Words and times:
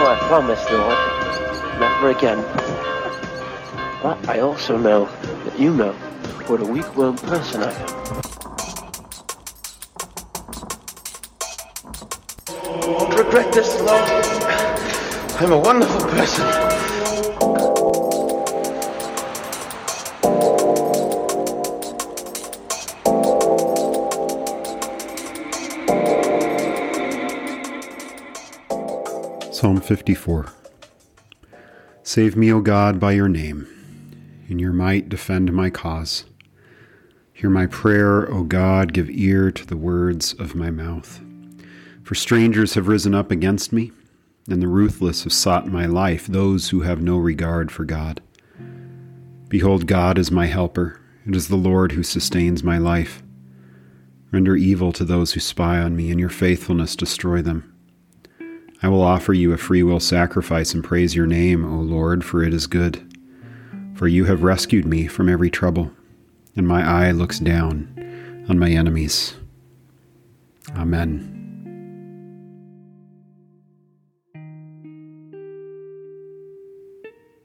know 0.00 0.06
I 0.06 0.16
promise, 0.28 0.64
Lord, 0.70 0.98
never 1.78 2.08
again. 2.10 2.40
But 4.02 4.28
I 4.30 4.40
also 4.40 4.78
know 4.78 5.04
that 5.44 5.58
you 5.58 5.74
know 5.74 5.92
what 6.48 6.62
a 6.62 6.64
weak-willed 6.64 7.18
person 7.22 7.62
I 7.62 7.72
am. 7.72 7.88
Won't 12.90 13.14
regret 13.18 13.52
this, 13.52 13.78
Lord. 13.80 14.08
I'm 15.38 15.52
a 15.52 15.58
wonderful 15.58 16.08
person. 16.08 16.79
Psalm 29.70 29.80
54 29.80 30.52
Save 32.02 32.34
me, 32.34 32.52
O 32.52 32.60
God, 32.60 32.98
by 32.98 33.12
your 33.12 33.28
name. 33.28 33.68
In 34.48 34.58
your 34.58 34.72
might, 34.72 35.08
defend 35.08 35.52
my 35.52 35.70
cause. 35.70 36.24
Hear 37.32 37.50
my 37.50 37.66
prayer, 37.66 38.28
O 38.34 38.42
God, 38.42 38.92
give 38.92 39.08
ear 39.08 39.52
to 39.52 39.64
the 39.64 39.76
words 39.76 40.32
of 40.32 40.56
my 40.56 40.72
mouth. 40.72 41.20
For 42.02 42.16
strangers 42.16 42.74
have 42.74 42.88
risen 42.88 43.14
up 43.14 43.30
against 43.30 43.72
me, 43.72 43.92
and 44.48 44.60
the 44.60 44.66
ruthless 44.66 45.22
have 45.22 45.32
sought 45.32 45.68
my 45.68 45.86
life, 45.86 46.26
those 46.26 46.70
who 46.70 46.80
have 46.80 47.00
no 47.00 47.16
regard 47.16 47.70
for 47.70 47.84
God. 47.84 48.20
Behold, 49.48 49.86
God 49.86 50.18
is 50.18 50.32
my 50.32 50.46
helper. 50.46 51.00
It 51.24 51.36
is 51.36 51.46
the 51.46 51.54
Lord 51.54 51.92
who 51.92 52.02
sustains 52.02 52.64
my 52.64 52.78
life. 52.78 53.22
Render 54.32 54.56
evil 54.56 54.90
to 54.94 55.04
those 55.04 55.34
who 55.34 55.38
spy 55.38 55.78
on 55.78 55.94
me, 55.94 56.10
and 56.10 56.18
your 56.18 56.28
faithfulness 56.28 56.96
destroy 56.96 57.40
them. 57.40 57.72
I 58.82 58.88
will 58.88 59.02
offer 59.02 59.34
you 59.34 59.52
a 59.52 59.58
freewill 59.58 60.00
sacrifice 60.00 60.72
and 60.72 60.82
praise 60.82 61.14
your 61.14 61.26
name, 61.26 61.64
O 61.64 61.80
Lord, 61.80 62.24
for 62.24 62.42
it 62.42 62.54
is 62.54 62.66
good. 62.66 63.06
For 63.94 64.08
you 64.08 64.24
have 64.24 64.42
rescued 64.42 64.86
me 64.86 65.06
from 65.06 65.28
every 65.28 65.50
trouble, 65.50 65.90
and 66.56 66.66
my 66.66 66.82
eye 66.82 67.10
looks 67.10 67.38
down 67.38 68.46
on 68.48 68.58
my 68.58 68.70
enemies. 68.70 69.36
Amen. 70.74 71.36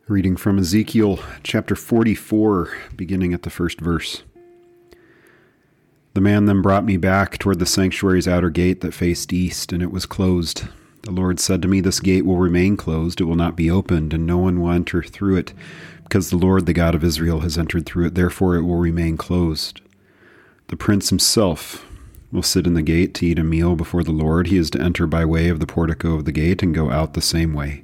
Reading 0.07 0.37
from 0.37 0.59
Ezekiel 0.59 1.19
chapter 1.43 1.75
44, 1.75 2.71
beginning 2.95 3.33
at 3.33 3.43
the 3.43 3.49
first 3.49 3.81
verse. 3.81 4.23
The 6.13 6.21
man 6.21 6.45
then 6.45 6.61
brought 6.61 6.85
me 6.85 6.95
back 6.95 7.37
toward 7.39 7.59
the 7.59 7.65
sanctuary's 7.65 8.27
outer 8.27 8.49
gate 8.49 8.79
that 8.79 8.93
faced 8.93 9.33
east, 9.33 9.73
and 9.73 9.83
it 9.83 9.91
was 9.91 10.05
closed. 10.05 10.69
The 11.05 11.11
Lord 11.11 11.39
said 11.39 11.61
to 11.61 11.67
me, 11.67 11.81
This 11.81 11.99
gate 11.99 12.25
will 12.25 12.37
remain 12.37 12.75
closed, 12.77 13.21
it 13.21 13.25
will 13.25 13.35
not 13.35 13.55
be 13.55 13.69
opened, 13.69 14.11
and 14.11 14.25
no 14.25 14.39
one 14.39 14.59
will 14.59 14.71
enter 14.71 15.03
through 15.03 15.37
it, 15.37 15.53
because 16.03 16.31
the 16.31 16.35
Lord, 16.35 16.65
the 16.65 16.73
God 16.73 16.95
of 16.95 17.03
Israel, 17.03 17.41
has 17.41 17.59
entered 17.59 17.85
through 17.85 18.07
it. 18.07 18.15
Therefore 18.15 18.55
it 18.55 18.63
will 18.63 18.77
remain 18.77 19.15
closed. 19.15 19.81
The 20.67 20.75
prince 20.75 21.09
himself 21.09 21.85
will 22.31 22.41
sit 22.41 22.65
in 22.65 22.73
the 22.73 22.81
gate 22.81 23.13
to 23.15 23.25
eat 23.27 23.37
a 23.37 23.43
meal 23.43 23.75
before 23.75 24.03
the 24.03 24.11
Lord. 24.11 24.47
He 24.47 24.57
is 24.57 24.71
to 24.71 24.81
enter 24.81 25.05
by 25.05 25.25
way 25.25 25.47
of 25.47 25.59
the 25.59 25.67
portico 25.67 26.15
of 26.15 26.25
the 26.25 26.31
gate 26.31 26.63
and 26.63 26.73
go 26.73 26.89
out 26.89 27.13
the 27.13 27.21
same 27.21 27.53
way. 27.53 27.83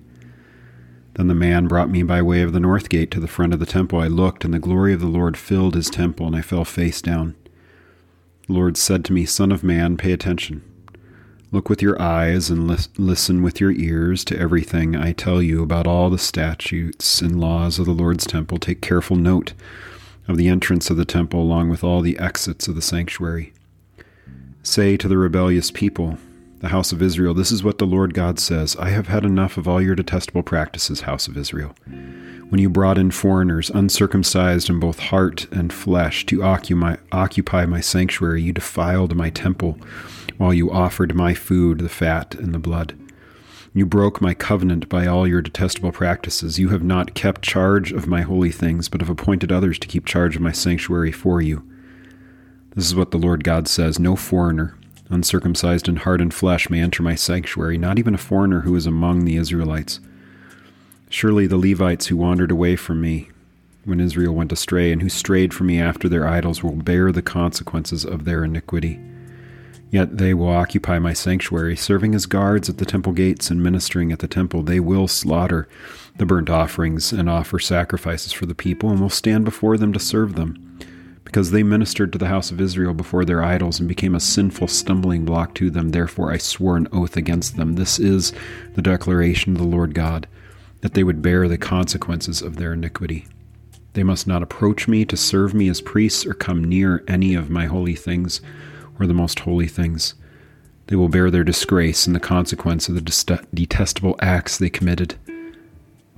Then 1.14 1.28
the 1.28 1.36
man 1.36 1.68
brought 1.68 1.92
me 1.92 2.02
by 2.02 2.24
way 2.24 2.42
of 2.42 2.54
the 2.54 2.60
north 2.60 2.90
gate 2.90 3.12
to 3.12 3.20
the 3.20 3.28
front 3.28 3.54
of 3.54 3.60
the 3.60 3.68
temple. 3.68 4.00
I 4.00 4.08
looked, 4.08 4.44
and 4.44 4.54
the 4.54 4.60
glory 4.60 4.94
of 4.94 5.00
the 5.00 5.06
Lord 5.06 5.38
filled 5.38 5.76
his 5.76 5.92
temple, 5.92 6.26
and 6.26 6.36
I 6.36 6.42
fell 6.42 6.66
face 6.66 7.04
down. 7.04 7.36
The 8.48 8.54
Lord 8.54 8.78
said 8.78 9.06
to 9.06 9.14
me, 9.14 9.26
Son 9.26 9.52
of 9.52 9.64
man, 9.64 9.96
pay 9.96 10.12
attention. 10.12 10.64
Look 11.54 11.70
with 11.70 11.82
your 11.82 12.02
eyes 12.02 12.50
and 12.50 12.66
lis- 12.66 12.88
listen 12.98 13.44
with 13.44 13.60
your 13.60 13.72
ears 13.72 14.24
to 14.26 14.40
everything 14.40 14.96
I 14.96 15.12
tell 15.12 15.42
you 15.42 15.62
about 15.62 15.86
all 15.86 16.10
the 16.10 16.18
statutes 16.18 17.22
and 17.22 17.42
laws 17.42 17.78
of 17.78 17.86
the 17.86 17.92
Lord's 17.92 18.26
temple. 18.26 18.58
Take 18.58 18.82
careful 18.82 19.18
note 19.18 19.52
of 20.30 20.38
the 20.38 20.48
entrance 20.48 20.90
of 20.90 20.96
the 20.96 21.04
temple 21.04 21.42
along 21.42 21.68
with 21.68 21.84
all 21.84 22.00
the 22.00 22.18
exits 22.20 22.70
of 22.70 22.76
the 22.76 22.82
sanctuary. 22.82 23.52
Say 24.64 24.96
to 24.96 25.10
the 25.10 25.18
rebellious 25.18 25.72
people, 25.72 26.18
the 26.60 26.70
house 26.70 26.94
of 26.94 27.02
Israel, 27.02 27.34
this 27.34 27.52
is 27.52 27.64
what 27.66 27.80
the 27.80 27.86
Lord 27.86 28.14
God 28.14 28.40
says 28.40 28.78
I 28.78 28.90
have 28.90 29.08
had 29.08 29.26
enough 29.26 29.58
of 29.58 29.68
all 29.68 29.82
your 29.82 29.96
detestable 29.96 30.44
practices, 30.44 31.02
house 31.02 31.28
of 31.28 31.36
Israel. 31.36 31.76
When 32.52 32.60
you 32.60 32.70
brought 32.70 32.98
in 32.98 33.12
foreigners, 33.12 33.70
uncircumcised 33.70 34.70
in 34.70 34.78
both 34.78 35.00
heart 35.00 35.48
and 35.54 35.72
flesh, 35.72 36.26
to 36.26 36.44
occupy, 36.44 36.98
occupy 37.10 37.66
my 37.66 37.80
sanctuary, 37.80 38.42
you 38.42 38.52
defiled 38.52 39.16
my 39.16 39.30
temple 39.30 39.78
while 40.38 40.54
you 40.54 40.70
offered 40.70 41.16
my 41.16 41.34
food, 41.34 41.80
the 41.80 41.88
fat 41.88 42.36
and 42.36 42.54
the 42.54 42.60
blood. 42.60 42.94
You 43.74 43.86
broke 43.86 44.20
my 44.20 44.34
covenant 44.34 44.90
by 44.90 45.08
all 45.08 45.26
your 45.26 45.42
detestable 45.42 45.94
practices. 45.94 46.60
You 46.60 46.68
have 46.70 46.84
not 46.84 47.14
kept 47.14 47.42
charge 47.42 47.94
of 47.94 48.06
my 48.06 48.20
holy 48.20 48.52
things, 48.52 48.90
but 48.90 49.00
have 49.00 49.10
appointed 49.10 49.50
others 49.50 49.80
to 49.80 49.88
keep 49.88 50.06
charge 50.06 50.36
of 50.36 50.42
my 50.42 50.52
sanctuary 50.52 51.14
for 51.14 51.42
you. 51.42 51.64
This 52.76 52.86
is 52.86 52.96
what 52.96 53.12
the 53.12 53.18
Lord 53.18 53.46
God 53.46 53.70
says 53.70 53.98
No 53.98 54.18
foreigner, 54.18 54.78
uncircumcised 55.10 55.88
in 55.88 55.96
heart 55.96 56.20
and 56.20 56.34
flesh, 56.34 56.70
may 56.70 56.82
enter 56.82 57.02
my 57.02 57.16
sanctuary, 57.16 57.78
not 57.78 57.98
even 57.98 58.14
a 58.14 58.18
foreigner 58.18 58.60
who 58.64 58.76
is 58.76 58.86
among 58.86 59.24
the 59.24 59.38
Israelites. 59.38 60.02
Surely 61.12 61.46
the 61.46 61.58
Levites 61.58 62.08
who 62.08 62.16
wandered 62.16 62.52
away 62.52 62.78
from 62.78 63.02
me 63.02 63.30
when 63.84 64.00
Israel 64.00 64.34
went 64.34 64.54
astray, 64.54 64.94
and 64.94 65.02
who 65.02 65.10
strayed 65.10 65.54
from 65.54 65.68
me 65.68 65.78
after 65.78 66.08
their 66.08 66.26
idols, 66.26 66.64
will 66.64 66.72
bear 66.72 67.12
the 67.12 67.22
consequences 67.22 68.06
of 68.06 68.24
their 68.24 68.46
iniquity. 68.46 68.98
Yet 69.90 70.20
they 70.20 70.34
will 70.34 70.48
occupy 70.48 71.00
my 71.00 71.12
sanctuary, 71.12 71.76
serving 71.76 72.16
as 72.16 72.26
guards 72.26 72.70
at 72.70 72.78
the 72.78 72.86
temple 72.86 73.12
gates 73.12 73.50
and 73.50 73.62
ministering 73.62 74.14
at 74.14 74.20
the 74.20 74.28
temple. 74.28 74.64
They 74.64 74.80
will 74.80 75.10
slaughter 75.10 75.68
the 76.16 76.26
burnt 76.26 76.50
offerings 76.50 77.12
and 77.12 77.30
offer 77.30 77.60
sacrifices 77.60 78.32
for 78.32 78.46
the 78.46 78.56
people, 78.56 78.90
and 78.90 79.02
will 79.02 79.10
stand 79.10 79.44
before 79.44 79.78
them 79.78 79.92
to 79.92 80.00
serve 80.00 80.36
them. 80.36 80.80
Because 81.26 81.52
they 81.52 81.64
ministered 81.64 82.14
to 82.14 82.20
the 82.20 82.28
house 82.28 82.52
of 82.52 82.62
Israel 82.62 82.94
before 82.94 83.26
their 83.26 83.44
idols 83.44 83.80
and 83.80 83.90
became 83.90 84.16
a 84.16 84.20
sinful 84.22 84.70
stumbling 84.70 85.26
block 85.26 85.56
to 85.56 85.70
them, 85.70 85.90
therefore 85.90 86.32
I 86.32 86.38
swore 86.38 86.78
an 86.78 86.88
oath 86.94 87.18
against 87.18 87.58
them. 87.58 87.74
This 87.74 88.00
is 88.00 88.32
the 88.76 88.82
declaration 88.82 89.52
of 89.54 89.58
the 89.58 89.66
Lord 89.66 89.94
God, 89.94 90.28
that 90.82 90.94
they 90.94 91.04
would 91.04 91.22
bear 91.22 91.48
the 91.48 91.58
consequences 91.58 92.42
of 92.42 92.58
their 92.58 92.74
iniquity. 92.74 93.28
They 93.94 94.04
must 94.04 94.28
not 94.28 94.44
approach 94.44 94.88
me 94.88 95.06
to 95.06 95.18
serve 95.18 95.54
me 95.54 95.68
as 95.68 95.82
priests 95.82 96.26
or 96.26 96.34
come 96.34 96.64
near 96.64 97.04
any 97.08 97.36
of 97.36 97.50
my 97.50 97.66
holy 97.66 97.96
things 97.96 98.42
or 99.00 99.06
the 99.06 99.14
most 99.14 99.40
holy 99.40 99.68
things. 99.68 100.16
They 100.88 100.96
will 100.96 101.10
bear 101.10 101.30
their 101.30 101.44
disgrace 101.44 102.08
and 102.08 102.16
the 102.16 102.20
consequence 102.20 102.90
of 102.90 102.96
the 102.96 103.46
detestable 103.54 104.16
acts 104.22 104.58
they 104.58 104.70
committed. 104.70 105.16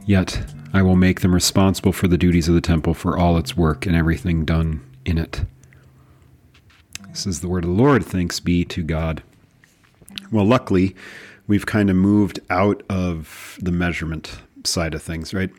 Yet 0.06 0.54
I 0.74 0.82
will 0.82 0.96
make 0.96 1.22
them 1.22 1.34
responsible 1.34 1.94
for 1.94 2.08
the 2.08 2.18
duties 2.18 2.48
of 2.48 2.56
the 2.56 2.62
temple, 2.62 2.94
for 2.94 3.18
all 3.18 3.38
its 3.38 3.56
work 3.56 3.86
and 3.86 3.96
everything 3.96 4.46
done 4.46 4.82
in 5.06 5.18
it. 5.18 5.46
This 7.10 7.28
is 7.28 7.42
the 7.42 7.48
word 7.48 7.64
of 7.64 7.70
the 7.70 7.82
Lord. 7.82 8.04
Thanks 8.04 8.40
be 8.40 8.66
to 8.66 8.84
God. 8.84 9.22
Well, 10.32 10.46
luckily, 10.46 10.96
we've 11.48 11.66
kind 11.66 11.90
of 11.90 11.96
moved 11.96 12.40
out 12.50 12.82
of 12.90 13.58
the 13.62 13.72
measurement 13.72 14.42
side 14.68 14.94
of 14.94 15.02
things, 15.02 15.34
right? 15.34 15.50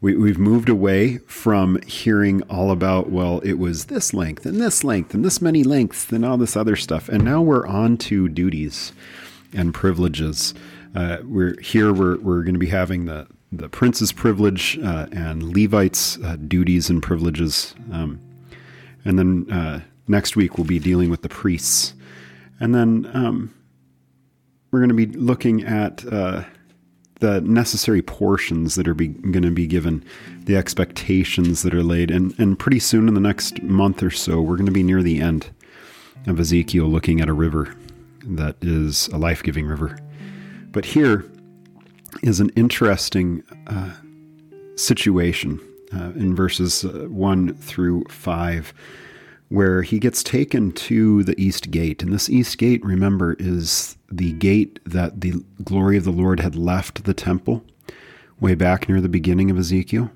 We, 0.00 0.16
we've 0.16 0.38
moved 0.38 0.68
away 0.68 1.18
from 1.26 1.80
hearing 1.82 2.42
all 2.42 2.70
about, 2.70 3.10
well, 3.10 3.40
it 3.40 3.54
was 3.54 3.86
this 3.86 4.14
length 4.14 4.46
and 4.46 4.60
this 4.60 4.84
length 4.84 5.14
and 5.14 5.24
this 5.24 5.40
many 5.40 5.64
lengths 5.64 6.10
and 6.10 6.24
all 6.24 6.36
this 6.36 6.56
other 6.56 6.76
stuff. 6.76 7.08
And 7.08 7.24
now 7.24 7.42
we're 7.42 7.66
on 7.66 7.96
to 7.98 8.28
duties 8.28 8.92
and 9.52 9.72
privileges. 9.72 10.54
Uh, 10.94 11.18
we're 11.24 11.58
here, 11.60 11.92
we're, 11.92 12.18
we're 12.18 12.42
going 12.42 12.54
to 12.54 12.60
be 12.60 12.68
having 12.68 13.06
the, 13.06 13.26
the 13.52 13.68
prince's 13.68 14.12
privilege 14.12 14.78
uh, 14.82 15.06
and 15.12 15.54
Levites' 15.54 16.18
uh, 16.22 16.36
duties 16.36 16.90
and 16.90 17.02
privileges. 17.02 17.74
Um, 17.92 18.20
and 19.04 19.18
then 19.18 19.50
uh, 19.50 19.80
next 20.08 20.36
week 20.36 20.56
we'll 20.56 20.66
be 20.66 20.78
dealing 20.78 21.10
with 21.10 21.22
the 21.22 21.28
priests. 21.28 21.94
And 22.60 22.74
then 22.74 23.10
um, 23.12 23.54
we're 24.70 24.80
going 24.80 24.88
to 24.88 24.94
be 24.94 25.06
looking 25.06 25.64
at 25.64 26.04
uh, 26.10 26.44
the 27.20 27.40
necessary 27.40 28.02
portions 28.02 28.74
that 28.74 28.88
are 28.88 28.94
going 28.94 29.42
to 29.42 29.50
be 29.50 29.66
given, 29.66 30.04
the 30.44 30.56
expectations 30.56 31.62
that 31.62 31.74
are 31.74 31.82
laid, 31.82 32.10
and 32.10 32.34
and 32.38 32.58
pretty 32.58 32.78
soon 32.78 33.08
in 33.08 33.14
the 33.14 33.20
next 33.20 33.62
month 33.62 34.02
or 34.02 34.10
so, 34.10 34.40
we're 34.40 34.56
going 34.56 34.66
to 34.66 34.72
be 34.72 34.82
near 34.82 35.02
the 35.02 35.20
end 35.20 35.50
of 36.26 36.40
Ezekiel, 36.40 36.86
looking 36.86 37.20
at 37.20 37.28
a 37.28 37.32
river 37.32 37.74
that 38.26 38.56
is 38.62 39.08
a 39.08 39.18
life 39.18 39.42
giving 39.42 39.66
river. 39.66 39.98
But 40.72 40.84
here 40.84 41.30
is 42.22 42.40
an 42.40 42.50
interesting 42.56 43.42
uh, 43.66 43.92
situation 44.76 45.60
uh, 45.94 46.12
in 46.16 46.34
verses 46.34 46.84
uh, 46.84 47.06
one 47.08 47.54
through 47.54 48.04
five 48.08 48.72
where 49.48 49.82
he 49.82 49.98
gets 49.98 50.22
taken 50.22 50.72
to 50.72 51.22
the 51.22 51.40
east 51.40 51.70
gate. 51.70 52.02
And 52.02 52.12
this 52.12 52.30
east 52.30 52.58
gate, 52.58 52.84
remember, 52.84 53.36
is 53.38 53.96
the 54.10 54.32
gate 54.32 54.80
that 54.84 55.20
the 55.20 55.44
glory 55.62 55.96
of 55.96 56.04
the 56.04 56.10
Lord 56.10 56.40
had 56.40 56.56
left 56.56 57.04
the 57.04 57.14
temple 57.14 57.64
way 58.40 58.54
back 58.54 58.88
near 58.88 59.00
the 59.00 59.08
beginning 59.08 59.50
of 59.50 59.58
Ezekiel. 59.58 60.10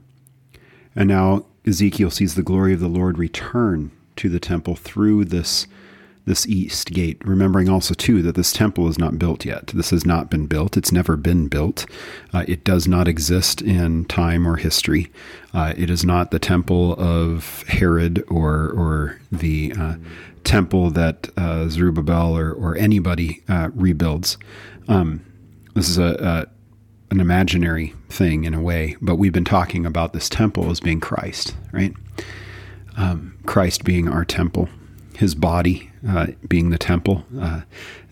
And 0.97 1.09
now 1.09 1.47
Ezekiel 1.67 2.11
sees 2.11 2.35
the 2.35 2.43
glory 2.43 2.73
of 2.73 2.81
the 2.81 2.89
Lord 2.89 3.19
return 3.19 3.91
to 4.17 4.29
the 4.29 4.41
temple 4.41 4.75
through 4.75 5.27
this, 5.27 5.67
this 6.29 6.47
east 6.47 6.93
gate, 6.93 7.21
remembering 7.25 7.69
also 7.69 7.95
too 7.95 8.23
that 8.23 8.37
this 8.37 8.53
temple 8.53 8.89
is 8.89 8.99
not 8.99 9.19
built 9.19 9.45
yet. 9.45 9.69
This 9.69 9.91
has 9.91 10.07
not 10.07 10.31
been 10.31 10.47
built. 10.47 10.77
It's 10.77 10.93
never 10.93 11.17
been 11.17 11.49
built. 11.49 11.87
Uh, 12.33 12.45
it 12.47 12.63
does 12.65 12.87
not 12.87 13.09
exist 13.09 13.61
in 13.61 14.05
time 14.05 14.47
or 14.47 14.57
history. 14.57 15.11
Uh, 15.53 15.75
it 15.77 15.91
is 15.91 16.05
not 16.05 16.31
the 16.31 16.39
temple 16.39 16.95
of 16.99 17.65
Herod 17.69 18.23
or 18.29 18.71
or 18.71 19.21
the 19.33 19.73
uh, 19.79 19.97
temple 20.45 20.91
that 20.91 21.29
uh, 21.37 21.69
Zerubbabel 21.69 22.37
or 22.37 22.53
or 22.53 22.77
anybody 22.77 23.43
uh, 23.49 23.71
rebuilds. 23.75 24.39
Um, 24.87 25.25
this 25.75 25.89
is 25.89 25.99
a, 25.99 26.47
a 26.51 26.59
an 27.11 27.21
imaginary 27.21 27.95
thing 28.11 28.45
in 28.45 28.55
a 28.55 28.61
way, 28.61 28.97
but 29.01 29.17
we've 29.17 29.33
been 29.33 29.45
talking 29.45 29.87
about 29.87 30.13
this 30.13 30.29
temple 30.29 30.71
as 30.71 30.81
being 30.81 31.01
Christ, 31.01 31.57
right? 31.73 31.95
Um, 32.97 33.39
Christ 33.47 33.85
being 33.85 34.09
our 34.09 34.25
temple, 34.25 34.69
His 35.19 35.35
body 35.35 35.91
uh, 36.09 36.29
being 36.49 36.71
the 36.71 36.79
temple, 36.79 37.25
uh, 37.41 37.63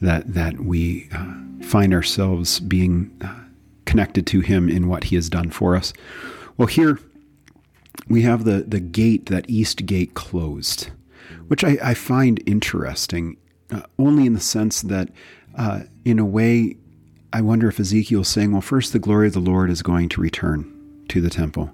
that 0.00 0.34
that 0.34 0.58
we 0.58 1.08
uh, 1.12 1.34
find 1.62 1.94
ourselves 1.94 2.58
being 2.58 3.16
uh, 3.20 3.44
connected 3.84 4.26
to 4.26 4.40
Him 4.40 4.68
in 4.68 4.88
what 4.88 5.04
He 5.04 5.14
has 5.14 5.30
done 5.30 5.50
for 5.50 5.76
us. 5.76 5.92
Well, 6.56 6.66
here 6.66 6.98
we 8.08 8.22
have 8.22 8.42
the 8.42 8.64
the 8.66 8.80
gate, 8.80 9.26
that 9.26 9.48
east 9.48 9.86
gate 9.86 10.14
closed, 10.14 10.90
which 11.46 11.62
I, 11.62 11.78
I 11.80 11.94
find 11.94 12.42
interesting, 12.44 13.36
uh, 13.70 13.82
only 13.98 14.26
in 14.26 14.34
the 14.34 14.40
sense 14.40 14.82
that, 14.82 15.08
in 16.04 16.18
a 16.18 16.24
way, 16.24 16.76
I 17.32 17.40
wonder 17.40 17.68
if 17.68 17.78
Ezekiel's 17.78 18.28
saying, 18.28 18.50
well, 18.50 18.60
first 18.60 18.92
the 18.92 18.98
glory 18.98 19.28
of 19.28 19.34
the 19.34 19.40
Lord 19.52 19.70
is 19.70 19.82
going 19.82 20.08
to 20.08 20.20
return 20.20 21.04
to 21.08 21.20
the 21.20 21.30
temple, 21.30 21.70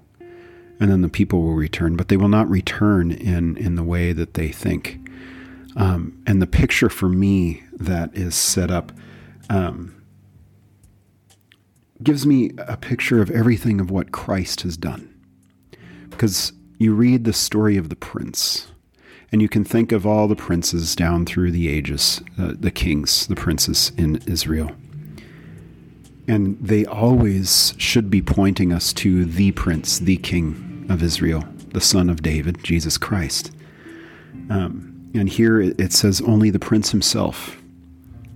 and 0.79 0.91
then 0.91 1.01
the 1.01 1.09
people 1.09 1.41
will 1.41 1.55
return, 1.55 1.95
but 1.95 2.07
they 2.07 2.17
will 2.17 2.29
not 2.29 2.47
return 2.49 3.11
in, 3.11 3.57
in 3.57 3.75
the 3.75 3.83
way 3.83 4.13
that 4.13 4.35
they 4.35 4.49
think. 4.49 4.99
Um, 5.75 6.21
and 6.27 6.41
the 6.41 6.47
picture 6.47 6.89
for 6.89 7.09
me 7.09 7.63
that 7.73 8.15
is 8.15 8.35
set 8.35 8.69
up 8.69 8.91
um, 9.49 10.03
gives 12.01 12.25
me 12.25 12.51
a 12.57 12.77
picture 12.77 13.21
of 13.21 13.31
everything 13.31 13.79
of 13.79 13.89
what 13.89 14.11
Christ 14.11 14.61
has 14.61 14.77
done. 14.77 15.09
Because 16.09 16.53
you 16.77 16.93
read 16.93 17.23
the 17.23 17.33
story 17.33 17.77
of 17.77 17.89
the 17.89 17.95
prince, 17.95 18.67
and 19.31 19.41
you 19.41 19.49
can 19.49 19.63
think 19.63 19.91
of 19.91 20.05
all 20.05 20.27
the 20.27 20.35
princes 20.35 20.95
down 20.95 21.25
through 21.25 21.51
the 21.51 21.67
ages, 21.67 22.21
uh, 22.37 22.53
the 22.59 22.71
kings, 22.71 23.25
the 23.25 23.35
princes 23.35 23.91
in 23.97 24.17
Israel. 24.27 24.71
And 26.27 26.57
they 26.61 26.85
always 26.85 27.73
should 27.77 28.09
be 28.09 28.21
pointing 28.21 28.71
us 28.71 28.93
to 28.93 29.25
the 29.25 29.51
Prince, 29.51 29.99
the 29.99 30.17
King 30.17 30.85
of 30.87 31.03
Israel, 31.03 31.43
the 31.73 31.81
Son 31.81 32.09
of 32.09 32.21
David, 32.21 32.63
Jesus 32.63 32.97
Christ. 32.97 33.51
Um, 34.49 34.92
and 35.13 35.29
here 35.29 35.59
it 35.61 35.93
says, 35.93 36.21
Only 36.21 36.49
the 36.49 36.59
Prince 36.59 36.91
himself 36.91 37.57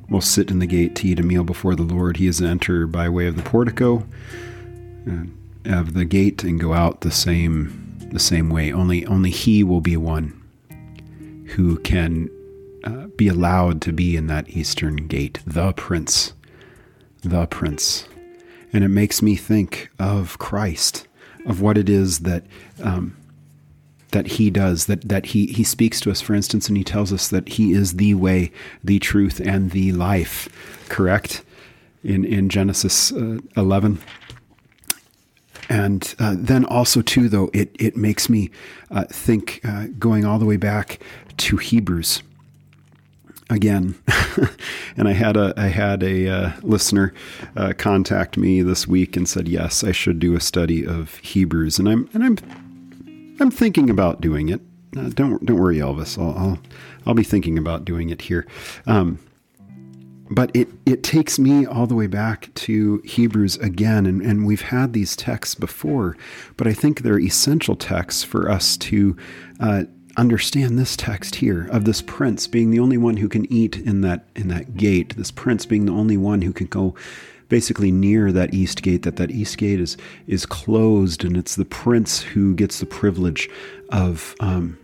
will 0.10 0.22
sit 0.22 0.52
in 0.52 0.60
the 0.60 0.66
gate 0.66 0.96
to 0.98 1.08
eat 1.08 1.20
a 1.20 1.24
meal 1.24 1.44
before 1.44 1.76
the 1.76 1.84
Lord. 1.84 2.18
He 2.18 2.28
is 2.28 2.38
to 2.38 2.46
enter 2.46 2.88
by 2.88 3.10
way 3.10 3.28
of 3.28 3.36
the 3.36 3.44
portico 3.44 4.06
uh, 5.10 5.24
of 5.66 5.94
the 5.94 6.06
gate 6.06 6.44
and 6.44 6.60
go 6.60 6.74
out 6.74 7.02
the 7.02 7.12
same 7.12 7.84
the 8.12 8.20
same 8.20 8.50
way. 8.50 8.72
Only 8.72 9.06
only 9.06 9.32
he 9.32 9.64
will 9.64 9.82
be 9.82 9.98
one 9.98 10.34
who 11.56 11.78
can 11.80 12.30
uh, 12.84 13.08
be 13.16 13.28
allowed 13.28 13.82
to 13.82 13.92
be 13.92 14.16
in 14.16 14.28
that 14.28 14.50
eastern 14.50 14.96
gate, 15.08 15.40
the 15.46 15.74
Prince 15.74 16.34
the 17.22 17.46
Prince. 17.48 18.08
And 18.74 18.84
it 18.84 18.90
makes 18.90 19.22
me 19.22 19.36
think 19.36 19.90
of 20.00 20.38
Christ, 20.38 21.08
of 21.46 21.62
what 21.62 21.78
it 21.78 21.90
is 21.90 22.20
that 22.20 22.44
um, 22.82 23.16
that 24.12 24.28
He 24.28 24.50
does, 24.50 24.86
that 24.86 25.08
that 25.08 25.28
He 25.28 25.48
He 25.48 25.64
speaks 25.64 26.00
to 26.02 26.12
us, 26.12 26.22
for 26.22 26.34
instance, 26.34 26.68
and 26.68 26.78
He 26.78 26.84
tells 26.84 27.12
us 27.12 27.28
that 27.30 27.50
He 27.50 27.74
is 27.74 27.94
the 27.94 28.14
way, 28.14 28.52
the 28.84 29.00
truth, 29.00 29.40
and 29.40 29.72
the 29.72 29.92
life. 29.92 30.50
Correct 30.90 31.44
in 32.04 32.26
in 32.26 32.50
Genesis 32.50 33.12
uh, 33.12 33.40
eleven. 33.56 34.00
And 35.70 36.16
uh, 36.18 36.36
then 36.38 36.64
also 36.64 37.02
too, 37.02 37.28
though 37.28 37.50
it 37.54 37.76
it 37.78 37.98
makes 37.98 38.30
me 38.30 38.50
uh, 38.90 39.04
think, 39.06 39.60
uh, 39.66 39.88
going 40.00 40.24
all 40.26 40.40
the 40.40 40.46
way 40.46 40.58
back 40.58 41.00
to 41.38 41.58
Hebrews 41.58 42.24
again. 43.50 43.96
and 44.98 45.08
I 45.08 45.14
had 45.14 45.36
a 45.36 45.54
I 45.58 45.68
had 45.68 46.04
a 46.04 46.30
uh, 46.30 46.52
listener 46.62 47.14
uh, 47.56 47.74
contact 47.78 48.38
me 48.38 48.62
this 48.62 48.88
week 48.88 49.18
and 49.18 49.28
said, 49.28 49.48
"Yes, 49.48 49.84
I 49.84 49.92
should 49.92 50.20
do 50.20 50.36
a 50.36 50.40
study 50.40 50.86
of 50.86 51.18
Hebrews." 51.18 51.80
And 51.80 51.90
I'm 51.90 52.10
and 52.14 52.24
I'm 52.24 52.38
I'm 53.40 53.52
thinking 53.52 53.90
about 53.90 54.22
doing 54.22 54.50
it. 54.50 54.62
Uh, 54.96 55.10
don't 55.10 55.46
don't 55.46 55.60
worry, 55.60 55.78
Elvis. 55.78 56.18
I'll, 56.18 56.38
I'll, 56.38 56.60
I'll 57.06 57.14
be 57.14 57.24
thinking 57.24 57.58
about 57.58 57.86
doing 57.86 58.10
it 58.10 58.22
here. 58.22 58.48
Um, 58.86 59.20
but 60.30 60.52
it 60.56 60.70
it 60.86 61.04
takes 61.04 61.40
me 61.40 61.66
all 61.66 61.88
the 61.88 61.96
way 61.96 62.08
back 62.08 62.54
to 62.56 63.02
Hebrews 63.06 63.58
again, 63.58 64.06
and, 64.06 64.22
and 64.22 64.46
we've 64.46 64.62
had 64.62 64.94
these 64.94 65.16
texts 65.16 65.56
before, 65.56 66.18
but 66.58 66.68
I 66.68 66.74
think 66.74 67.02
they're 67.02 67.20
essential 67.20 67.76
texts 67.76 68.24
for 68.24 68.50
us 68.50 68.78
to 68.78 69.16
uh, 69.60 69.84
understand 70.18 70.80
this 70.80 70.98
text 70.98 71.36
here 71.36 71.68
of 71.72 71.86
this 71.86 72.02
prince 72.02 72.48
being 72.48 72.72
the 72.72 72.80
only 72.80 72.98
one 72.98 73.18
who 73.18 73.30
can 73.30 73.52
eat 73.52 73.78
in 73.78 74.02
that 74.02 74.28
in 74.36 74.48
that 74.48 74.76
gate 74.76 75.16
this 75.16 75.30
prince 75.30 75.66
being 75.66 75.86
the 75.86 75.94
only 75.94 76.18
one 76.18 76.42
who 76.42 76.52
can 76.52 76.66
go 76.66 76.96
basically 77.50 77.92
near 77.92 78.32
that 78.32 78.54
east 78.54 78.82
gate 78.82 79.04
that 79.04 79.16
that 79.16 79.32
east 79.32 79.58
gate 79.58 79.80
is 79.80 79.98
is 80.28 80.46
closed 80.46 81.24
and 81.24 81.38
it's 81.38 81.56
the 81.56 81.66
prince 81.66 82.22
who 82.22 82.54
gets 82.56 82.80
the 82.80 82.86
privilege 82.86 83.50
of 83.90 84.36
um, 84.40 84.78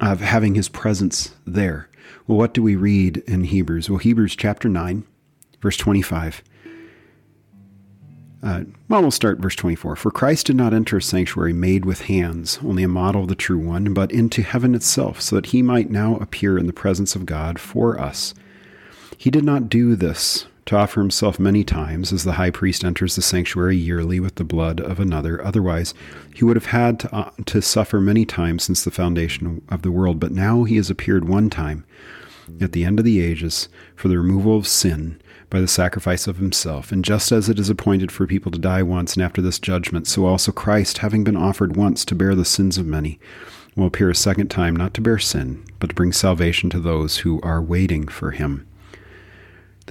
of 0.00 0.20
having 0.20 0.54
his 0.54 0.68
presence 0.68 1.34
there 1.46 1.88
well 2.26 2.38
what 2.38 2.54
do 2.54 2.62
we 2.62 2.76
read 2.76 3.18
in 3.26 3.44
hebrews 3.44 3.88
well 3.88 3.98
hebrews 3.98 4.34
chapter 4.36 4.68
9 4.68 5.04
verse 5.60 5.76
25 5.76 6.42
uh, 8.44 8.64
well, 8.88 9.02
we'll 9.02 9.12
start 9.12 9.38
verse 9.38 9.54
24. 9.54 9.94
For 9.94 10.10
Christ 10.10 10.46
did 10.46 10.56
not 10.56 10.74
enter 10.74 10.96
a 10.96 11.02
sanctuary 11.02 11.52
made 11.52 11.84
with 11.84 12.02
hands, 12.02 12.58
only 12.64 12.82
a 12.82 12.88
model 12.88 13.22
of 13.22 13.28
the 13.28 13.36
true 13.36 13.58
one, 13.58 13.94
but 13.94 14.10
into 14.10 14.42
heaven 14.42 14.74
itself, 14.74 15.20
so 15.20 15.36
that 15.36 15.46
he 15.46 15.62
might 15.62 15.90
now 15.90 16.16
appear 16.16 16.58
in 16.58 16.66
the 16.66 16.72
presence 16.72 17.14
of 17.14 17.24
God 17.24 17.60
for 17.60 18.00
us. 18.00 18.34
He 19.16 19.30
did 19.30 19.44
not 19.44 19.68
do 19.68 19.94
this 19.94 20.46
to 20.66 20.76
offer 20.76 21.00
himself 21.00 21.40
many 21.40 21.64
times, 21.64 22.12
as 22.12 22.24
the 22.24 22.32
high 22.32 22.50
priest 22.50 22.84
enters 22.84 23.16
the 23.16 23.22
sanctuary 23.22 23.76
yearly 23.76 24.20
with 24.20 24.36
the 24.36 24.44
blood 24.44 24.80
of 24.80 25.00
another. 25.00 25.44
Otherwise, 25.44 25.92
he 26.34 26.44
would 26.44 26.56
have 26.56 26.66
had 26.66 27.00
to, 27.00 27.14
uh, 27.14 27.30
to 27.46 27.60
suffer 27.60 28.00
many 28.00 28.24
times 28.24 28.64
since 28.64 28.84
the 28.84 28.90
foundation 28.90 29.62
of 29.68 29.82
the 29.82 29.90
world. 29.90 30.20
But 30.20 30.32
now 30.32 30.64
he 30.64 30.76
has 30.76 30.90
appeared 30.90 31.28
one 31.28 31.50
time 31.50 31.84
at 32.60 32.72
the 32.72 32.84
end 32.84 32.98
of 32.98 33.04
the 33.04 33.20
ages 33.20 33.68
for 33.96 34.08
the 34.08 34.18
removal 34.18 34.56
of 34.56 34.66
sin 34.66 35.20
by 35.50 35.60
the 35.60 35.68
sacrifice 35.68 36.26
of 36.26 36.38
himself. 36.38 36.92
And 36.92 37.04
just 37.04 37.30
as 37.32 37.48
it 37.48 37.58
is 37.58 37.68
appointed 37.68 38.10
for 38.10 38.26
people 38.26 38.50
to 38.52 38.58
die 38.58 38.82
once 38.82 39.14
and 39.14 39.22
after 39.22 39.42
this 39.42 39.58
judgment, 39.58 40.06
so 40.06 40.24
also 40.24 40.52
Christ, 40.52 40.98
having 40.98 41.24
been 41.24 41.36
offered 41.36 41.76
once 41.76 42.04
to 42.06 42.14
bear 42.14 42.34
the 42.34 42.44
sins 42.44 42.78
of 42.78 42.86
many, 42.86 43.20
will 43.76 43.86
appear 43.86 44.10
a 44.10 44.14
second 44.14 44.48
time, 44.48 44.76
not 44.76 44.94
to 44.94 45.00
bear 45.00 45.18
sin, 45.18 45.64
but 45.78 45.88
to 45.88 45.94
bring 45.94 46.12
salvation 46.12 46.70
to 46.70 46.80
those 46.80 47.18
who 47.18 47.40
are 47.42 47.60
waiting 47.60 48.08
for 48.08 48.30
him. 48.30 48.66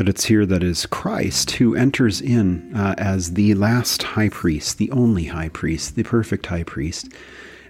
That 0.01 0.10
it's 0.10 0.25
here 0.25 0.48
that 0.48 0.63
is 0.63 0.88
Christ 0.88 1.51
who 1.51 1.75
enters 1.75 2.22
in 2.22 2.75
uh, 2.75 2.96
as 2.98 3.36
the 3.36 3.53
last 3.53 4.01
high 4.01 4.29
priest, 4.29 4.79
the 4.79 4.89
only 4.89 5.25
high 5.25 5.50
priest, 5.50 5.96
the 5.96 6.01
perfect 6.01 6.48
high 6.48 6.63
priest. 6.63 7.13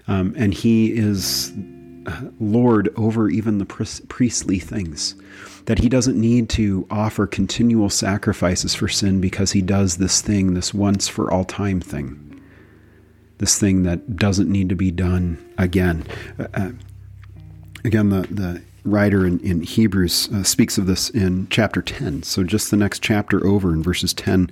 Um, 0.08 0.32
and 0.34 0.54
he 0.54 0.94
is 0.94 1.52
uh, 2.06 2.22
Lord 2.40 2.88
over 2.96 3.28
even 3.28 3.58
the 3.58 3.66
priestly 3.66 4.58
things 4.58 5.14
that 5.66 5.80
he 5.80 5.90
doesn't 5.90 6.18
need 6.18 6.48
to 6.50 6.86
offer 6.90 7.26
continual 7.26 7.90
sacrifices 7.90 8.74
for 8.74 8.88
sin 8.88 9.20
because 9.20 9.52
he 9.52 9.60
does 9.60 9.98
this 9.98 10.22
thing, 10.22 10.54
this 10.54 10.72
once 10.72 11.08
for 11.08 11.30
all 11.30 11.44
time 11.44 11.82
thing, 11.82 12.40
this 13.36 13.58
thing 13.58 13.82
that 13.82 14.16
doesn't 14.16 14.50
need 14.50 14.70
to 14.70 14.74
be 14.74 14.90
done 14.90 15.36
again. 15.58 16.06
Uh, 16.38 16.46
uh, 16.54 16.70
again, 17.84 18.08
the, 18.08 18.22
the 18.22 18.62
writer 18.84 19.26
in, 19.26 19.38
in 19.40 19.62
Hebrews 19.62 20.28
uh, 20.32 20.42
speaks 20.42 20.78
of 20.78 20.86
this 20.86 21.10
in 21.10 21.46
chapter 21.50 21.82
10. 21.82 22.22
So 22.24 22.44
just 22.44 22.70
the 22.70 22.76
next 22.76 23.02
chapter 23.02 23.46
over 23.46 23.72
in 23.72 23.82
verses 23.82 24.12
10, 24.14 24.50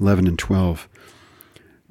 11, 0.00 0.26
and 0.26 0.38
12. 0.38 0.88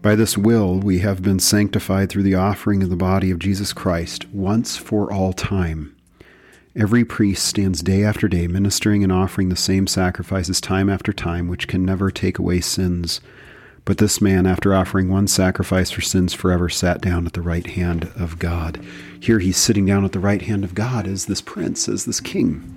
By 0.01 0.15
this 0.15 0.37
will 0.37 0.79
we 0.79 0.99
have 0.99 1.23
been 1.23 1.39
sanctified 1.39 2.09
through 2.09 2.23
the 2.23 2.35
offering 2.35 2.83
of 2.83 2.89
the 2.89 2.95
body 2.95 3.31
of 3.31 3.39
Jesus 3.39 3.73
Christ 3.73 4.27
once 4.29 4.77
for 4.77 5.11
all 5.11 5.33
time. 5.33 5.95
Every 6.75 7.05
priest 7.05 7.45
stands 7.45 7.81
day 7.81 8.03
after 8.03 8.27
day 8.27 8.47
ministering 8.47 9.01
and 9.01 9.11
offering 9.11 9.49
the 9.49 9.55
same 9.55 9.87
sacrifices 9.87 10.59
time 10.59 10.89
after 10.89 11.13
time, 11.13 11.47
which 11.47 11.67
can 11.67 11.85
never 11.85 12.11
take 12.11 12.37
away 12.37 12.59
sins. 12.59 13.21
But 13.85 13.99
this 13.99 14.19
man, 14.19 14.45
after 14.45 14.73
offering 14.73 15.09
one 15.09 15.27
sacrifice 15.27 15.91
for 15.91 16.01
sins 16.01 16.33
forever, 16.33 16.69
sat 16.69 17.01
down 17.01 17.25
at 17.25 17.33
the 17.33 17.41
right 17.41 17.65
hand 17.67 18.11
of 18.15 18.39
God. 18.39 18.83
Here 19.19 19.39
he's 19.39 19.57
sitting 19.57 19.85
down 19.85 20.03
at 20.03 20.11
the 20.11 20.19
right 20.19 20.41
hand 20.41 20.63
of 20.63 20.73
God 20.75 21.07
as 21.07 21.25
this 21.25 21.41
prince, 21.41 21.87
as 21.87 22.05
this 22.05 22.19
king. 22.19 22.71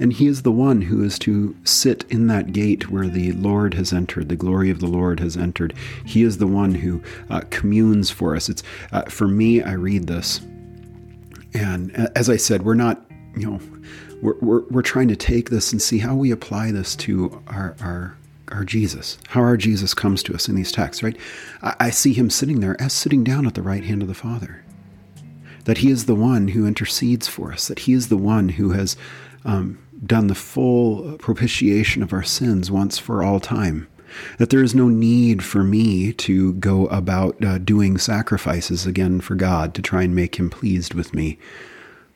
And 0.00 0.12
he 0.12 0.26
is 0.26 0.42
the 0.42 0.50
one 0.50 0.82
who 0.82 1.04
is 1.04 1.18
to 1.20 1.54
sit 1.62 2.04
in 2.08 2.26
that 2.26 2.52
gate 2.52 2.90
where 2.90 3.06
the 3.06 3.32
Lord 3.32 3.74
has 3.74 3.92
entered, 3.92 4.28
the 4.28 4.36
glory 4.36 4.70
of 4.70 4.80
the 4.80 4.86
Lord 4.86 5.20
has 5.20 5.36
entered. 5.36 5.74
He 6.04 6.24
is 6.24 6.38
the 6.38 6.46
one 6.46 6.74
who 6.74 7.00
uh, 7.30 7.42
communes 7.50 8.10
for 8.10 8.34
us. 8.34 8.48
It's 8.48 8.62
uh, 8.90 9.02
for 9.02 9.28
me. 9.28 9.62
I 9.62 9.74
read 9.74 10.08
this 10.08 10.40
and 11.54 11.94
as 12.16 12.30
I 12.30 12.36
said, 12.36 12.62
we're 12.62 12.74
not 12.74 13.04
you 13.36 13.50
know, 13.50 13.60
we're, 14.20 14.38
we're, 14.40 14.62
we're 14.68 14.82
trying 14.82 15.08
to 15.08 15.16
take 15.16 15.50
this 15.50 15.72
and 15.72 15.80
see 15.80 15.98
how 15.98 16.14
we 16.14 16.30
apply 16.30 16.70
this 16.70 16.94
to 16.96 17.42
our, 17.46 17.74
our, 17.80 18.16
our 18.48 18.64
Jesus, 18.64 19.18
how 19.28 19.40
our 19.40 19.56
Jesus 19.56 19.94
comes 19.94 20.22
to 20.24 20.34
us 20.34 20.48
in 20.48 20.54
these 20.54 20.72
texts, 20.72 21.02
right? 21.02 21.16
I, 21.62 21.74
I 21.80 21.90
see 21.90 22.12
him 22.12 22.30
sitting 22.30 22.60
there 22.60 22.80
as 22.80 22.92
sitting 22.92 23.24
down 23.24 23.46
at 23.46 23.54
the 23.54 23.62
right 23.62 23.84
hand 23.84 24.02
of 24.02 24.08
the 24.08 24.14
Father. 24.14 24.64
That 25.64 25.78
he 25.78 25.90
is 25.90 26.06
the 26.06 26.14
one 26.14 26.48
who 26.48 26.66
intercedes 26.66 27.28
for 27.28 27.52
us, 27.52 27.68
that 27.68 27.80
he 27.80 27.92
is 27.92 28.08
the 28.08 28.16
one 28.16 28.50
who 28.50 28.70
has 28.70 28.96
um, 29.44 29.78
done 30.04 30.26
the 30.26 30.34
full 30.34 31.16
propitiation 31.18 32.02
of 32.02 32.12
our 32.12 32.24
sins 32.24 32.70
once 32.70 32.98
for 32.98 33.22
all 33.22 33.38
time. 33.38 33.86
That 34.38 34.50
there 34.50 34.62
is 34.62 34.74
no 34.74 34.88
need 34.88 35.42
for 35.42 35.62
me 35.62 36.12
to 36.14 36.52
go 36.54 36.86
about 36.88 37.42
uh, 37.42 37.58
doing 37.58 37.96
sacrifices 37.96 38.84
again 38.84 39.20
for 39.20 39.36
God 39.36 39.72
to 39.74 39.82
try 39.82 40.02
and 40.02 40.14
make 40.14 40.36
him 40.36 40.50
pleased 40.50 40.92
with 40.92 41.14
me, 41.14 41.38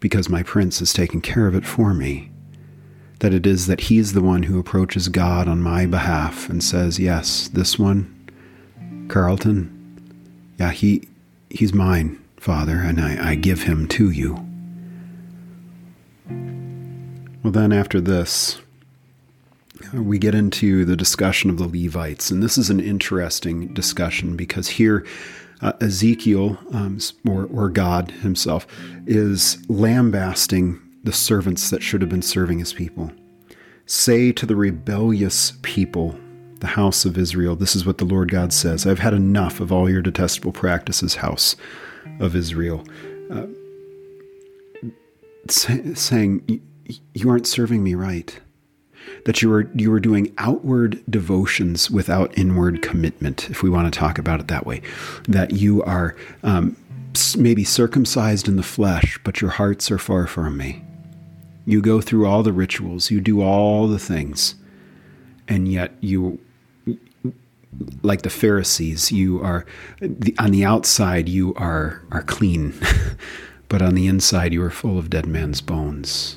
because 0.00 0.28
my 0.28 0.42
prince 0.42 0.80
has 0.80 0.92
taken 0.92 1.22
care 1.22 1.46
of 1.46 1.54
it 1.54 1.64
for 1.64 1.94
me. 1.94 2.30
That 3.20 3.32
it 3.32 3.46
is 3.46 3.66
that 3.66 3.80
he's 3.80 4.12
the 4.12 4.22
one 4.22 4.42
who 4.42 4.58
approaches 4.58 5.08
God 5.08 5.48
on 5.48 5.62
my 5.62 5.86
behalf 5.86 6.48
and 6.50 6.62
says, 6.62 6.98
Yes, 6.98 7.48
this 7.48 7.78
one, 7.78 8.12
Carlton, 9.08 9.72
yeah, 10.58 10.70
he 10.70 11.08
he's 11.50 11.72
mine, 11.72 12.22
Father, 12.36 12.76
and 12.76 13.00
I, 13.00 13.30
I 13.30 13.34
give 13.34 13.62
him 13.62 13.88
to 13.88 14.10
you. 14.10 14.34
Well, 17.42 17.52
then 17.52 17.72
after 17.72 18.00
this, 18.00 18.60
we 19.92 20.18
get 20.18 20.34
into 20.34 20.84
the 20.84 20.96
discussion 20.96 21.48
of 21.48 21.58
the 21.58 21.68
Levites. 21.68 22.30
And 22.30 22.42
this 22.42 22.58
is 22.58 22.70
an 22.70 22.80
interesting 22.80 23.72
discussion 23.72 24.36
because 24.36 24.68
here 24.68 25.06
uh, 25.60 25.72
Ezekiel, 25.80 26.58
um, 26.72 26.98
or, 27.26 27.46
or 27.46 27.70
God 27.70 28.10
himself, 28.10 28.66
is 29.06 29.58
lambasting 29.68 30.80
the 31.06 31.12
servants 31.12 31.70
that 31.70 31.82
should 31.82 32.02
have 32.02 32.10
been 32.10 32.20
serving 32.20 32.58
his 32.58 32.72
people. 32.72 33.10
Say 33.86 34.32
to 34.32 34.44
the 34.44 34.56
rebellious 34.56 35.52
people, 35.62 36.18
the 36.58 36.66
house 36.66 37.04
of 37.04 37.16
Israel, 37.16 37.54
this 37.54 37.76
is 37.76 37.86
what 37.86 37.98
the 37.98 38.04
Lord 38.04 38.30
God 38.30 38.52
says 38.52 38.86
I've 38.86 38.98
had 38.98 39.14
enough 39.14 39.60
of 39.60 39.70
all 39.70 39.88
your 39.88 40.02
detestable 40.02 40.52
practices, 40.52 41.16
house 41.16 41.54
of 42.18 42.34
Israel. 42.34 42.84
Uh, 43.30 43.46
say, 45.48 45.94
saying, 45.94 46.60
you 47.14 47.30
aren't 47.30 47.46
serving 47.46 47.82
me 47.82 47.94
right. 47.94 48.38
That 49.24 49.40
you 49.40 49.48
were 49.48 49.70
you 49.74 49.92
were 49.92 50.00
doing 50.00 50.34
outward 50.38 51.00
devotions 51.08 51.88
without 51.88 52.36
inward 52.36 52.82
commitment, 52.82 53.48
if 53.50 53.62
we 53.62 53.70
want 53.70 53.92
to 53.92 53.96
talk 53.96 54.18
about 54.18 54.40
it 54.40 54.48
that 54.48 54.66
way. 54.66 54.82
That 55.28 55.52
you 55.52 55.80
are 55.84 56.16
um, 56.42 56.76
maybe 57.38 57.62
circumcised 57.62 58.48
in 58.48 58.56
the 58.56 58.64
flesh, 58.64 59.20
but 59.22 59.40
your 59.40 59.50
hearts 59.50 59.92
are 59.92 59.98
far 59.98 60.26
from 60.26 60.56
me. 60.56 60.82
You 61.66 61.82
go 61.82 62.00
through 62.00 62.26
all 62.26 62.42
the 62.42 62.52
rituals, 62.52 63.10
you 63.10 63.20
do 63.20 63.42
all 63.42 63.88
the 63.88 63.98
things, 63.98 64.54
and 65.48 65.70
yet 65.70 65.92
you, 66.00 66.38
like 68.02 68.22
the 68.22 68.30
Pharisees, 68.30 69.10
you 69.10 69.42
are 69.42 69.66
on 70.38 70.52
the 70.52 70.64
outside 70.64 71.28
you 71.28 71.54
are 71.56 72.02
are 72.10 72.22
clean, 72.22 72.72
but 73.68 73.82
on 73.82 73.96
the 73.96 74.06
inside 74.06 74.52
you 74.52 74.62
are 74.62 74.70
full 74.70 74.98
of 74.98 75.10
dead 75.10 75.26
man's 75.26 75.60
bones. 75.60 76.36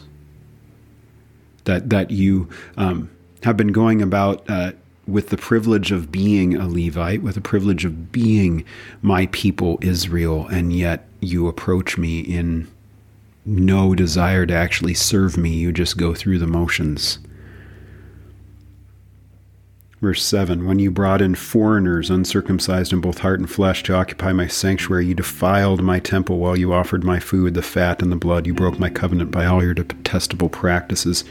That 1.66 1.92
that 1.92 2.10
you 2.10 2.50
um, 2.76 3.12
have 3.44 3.56
been 3.56 3.72
going 3.72 4.02
about 4.02 4.50
uh, 4.50 4.72
with 5.10 5.30
the 5.30 5.38
privilege 5.38 5.92
of 5.92 6.12
being 6.12 6.56
a 6.56 6.68
Levite, 6.68 7.22
with 7.22 7.36
the 7.36 7.42
privilege 7.42 7.86
of 7.86 8.12
being 8.12 8.64
my 9.02 9.28
people 9.28 9.78
Israel, 9.82 10.48
and 10.48 10.74
yet 10.74 11.08
you 11.20 11.48
approach 11.48 11.98
me 11.98 12.20
in 12.20 12.68
no 13.46 13.96
desire 13.96 14.46
to 14.46 14.54
actually 14.54 14.94
serve 14.94 15.38
me. 15.38 15.50
You 15.50 15.72
just 15.72 15.98
go 15.98 16.14
through 16.14 16.40
the 16.40 16.48
motions. 16.48 17.20
Verse 20.02 20.24
7 20.24 20.66
When 20.66 20.80
you 20.80 20.92
brought 20.92 21.22
in 21.22 21.36
foreigners, 21.36 22.10
uncircumcised 22.10 22.94
in 22.94 23.02
both 23.02 23.20
heart 23.20 23.40
and 23.40 23.50
flesh, 23.50 23.84
to 23.84 23.96
occupy 23.96 24.32
my 24.32 24.48
sanctuary, 24.48 25.08
you 25.08 25.14
defiled 25.14 25.84
my 25.84 26.00
temple 26.00 26.40
while 26.40 26.58
you 26.58 26.74
offered 26.74 27.04
my 27.04 27.20
food, 27.20 27.54
the 27.54 27.62
fat 27.62 28.02
and 28.02 28.12
the 28.12 28.16
blood. 28.16 28.48
You 28.48 28.54
broke 28.54 28.80
my 28.80 28.90
covenant 28.90 29.32
by 29.32 29.46
all 29.46 29.64
your 29.64 29.74
detestable 29.74 30.50
practices. 30.50 31.26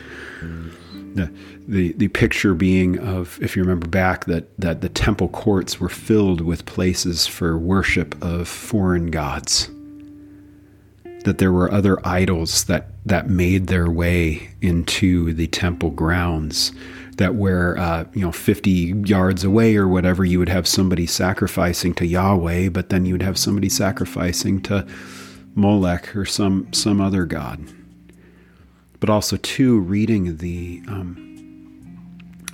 The, 1.14 1.32
the, 1.66 1.92
the 1.94 2.08
picture 2.08 2.54
being 2.54 2.98
of, 2.98 3.38
if 3.42 3.56
you 3.56 3.62
remember 3.62 3.88
back, 3.88 4.26
that, 4.26 4.48
that 4.58 4.82
the 4.82 4.88
temple 4.90 5.28
courts 5.28 5.80
were 5.80 5.88
filled 5.88 6.42
with 6.42 6.66
places 6.66 7.26
for 7.26 7.58
worship 7.58 8.22
of 8.22 8.46
foreign 8.46 9.10
gods. 9.10 9.70
That 11.24 11.38
there 11.38 11.52
were 11.52 11.70
other 11.70 11.98
idols 12.06 12.64
that, 12.64 12.88
that 13.04 13.28
made 13.28 13.66
their 13.66 13.90
way 13.90 14.50
into 14.62 15.34
the 15.34 15.46
temple 15.48 15.90
grounds 15.90 16.72
that 17.18 17.34
were 17.34 17.76
uh, 17.78 18.04
you 18.14 18.22
know 18.22 18.32
50 18.32 18.70
yards 19.04 19.44
away 19.44 19.76
or 19.76 19.86
whatever 19.86 20.24
you 20.24 20.38
would 20.38 20.48
have 20.48 20.66
somebody 20.66 21.04
sacrificing 21.06 21.92
to 21.94 22.06
Yahweh, 22.06 22.70
but 22.70 22.88
then 22.88 23.04
you 23.04 23.14
would 23.14 23.22
have 23.22 23.36
somebody 23.36 23.68
sacrificing 23.68 24.62
to 24.62 24.86
Molech 25.54 26.16
or 26.16 26.24
some 26.24 26.72
some 26.72 27.00
other 27.00 27.26
god. 27.26 27.60
But 29.00 29.10
also 29.10 29.36
too 29.36 29.78
reading 29.80 30.38
the 30.38 30.82
um, 30.88 31.27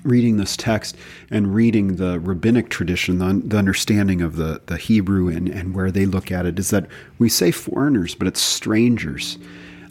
reading 0.05 0.37
this 0.37 0.57
text 0.57 0.97
and 1.31 1.55
reading 1.55 1.97
the 1.97 2.21
rabbinic 2.21 2.69
tradition, 2.69 3.19
the, 3.19 3.43
the 3.45 3.57
understanding 3.57 4.23
of 4.23 4.37
the, 4.37 4.61
the 4.67 4.77
Hebrew 4.77 5.29
and, 5.29 5.49
and 5.49 5.75
where 5.75 5.91
they 5.91 6.07
look 6.07 6.31
at 6.31 6.47
it 6.47 6.59
is 6.59 6.71
that 6.71 6.87
we 7.19 7.29
say 7.29 7.51
foreigners, 7.51 8.15
but 8.15 8.29
it's 8.29 8.41
strangers. 8.41 9.39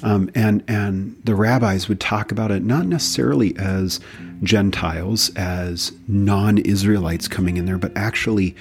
Um, 0.03 0.29
and 0.35 0.63
and 0.67 1.15
the 1.23 1.33
rabbis 1.33 1.87
would 1.87 2.01
talk 2.01 2.31
about 2.31 2.51
it 2.51 2.61
not 2.63 2.85
necessarily 2.85 3.55
as 3.57 4.01
Gentiles, 4.43 5.31
as 5.35 5.93
non-Israelites 6.07 7.29
coming 7.29 7.55
in 7.55 7.65
there, 7.65 7.77
but 7.77 7.95
actually 7.95 8.53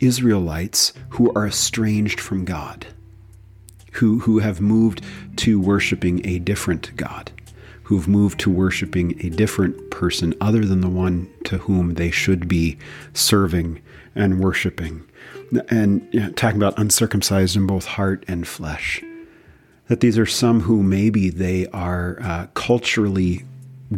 Israelites 0.00 0.92
who 1.10 1.32
are 1.34 1.46
estranged 1.46 2.18
from 2.18 2.44
God, 2.44 2.86
who 3.92 4.18
who 4.18 4.40
have 4.40 4.60
moved 4.60 5.02
to 5.36 5.60
worshiping 5.60 6.26
a 6.26 6.40
different 6.40 6.94
God, 6.96 7.30
who've 7.90 8.06
moved 8.06 8.38
to 8.38 8.48
worshiping 8.48 9.18
a 9.26 9.28
different 9.28 9.90
person 9.90 10.32
other 10.40 10.64
than 10.64 10.80
the 10.80 10.88
one 10.88 11.28
to 11.42 11.58
whom 11.58 11.94
they 11.94 12.08
should 12.08 12.46
be 12.46 12.78
serving 13.12 13.82
and 14.14 14.38
worshiping, 14.38 15.04
and 15.68 16.08
you 16.12 16.20
know, 16.20 16.30
talking 16.30 16.56
about 16.56 16.78
uncircumcised 16.78 17.56
in 17.56 17.66
both 17.66 17.84
heart 17.84 18.24
and 18.28 18.46
flesh 18.46 19.02
that 19.88 19.98
these 19.98 20.16
are 20.16 20.24
some 20.24 20.60
who 20.60 20.84
maybe 20.84 21.30
they 21.30 21.66
are 21.72 22.16
uh, 22.22 22.46
culturally 22.54 23.44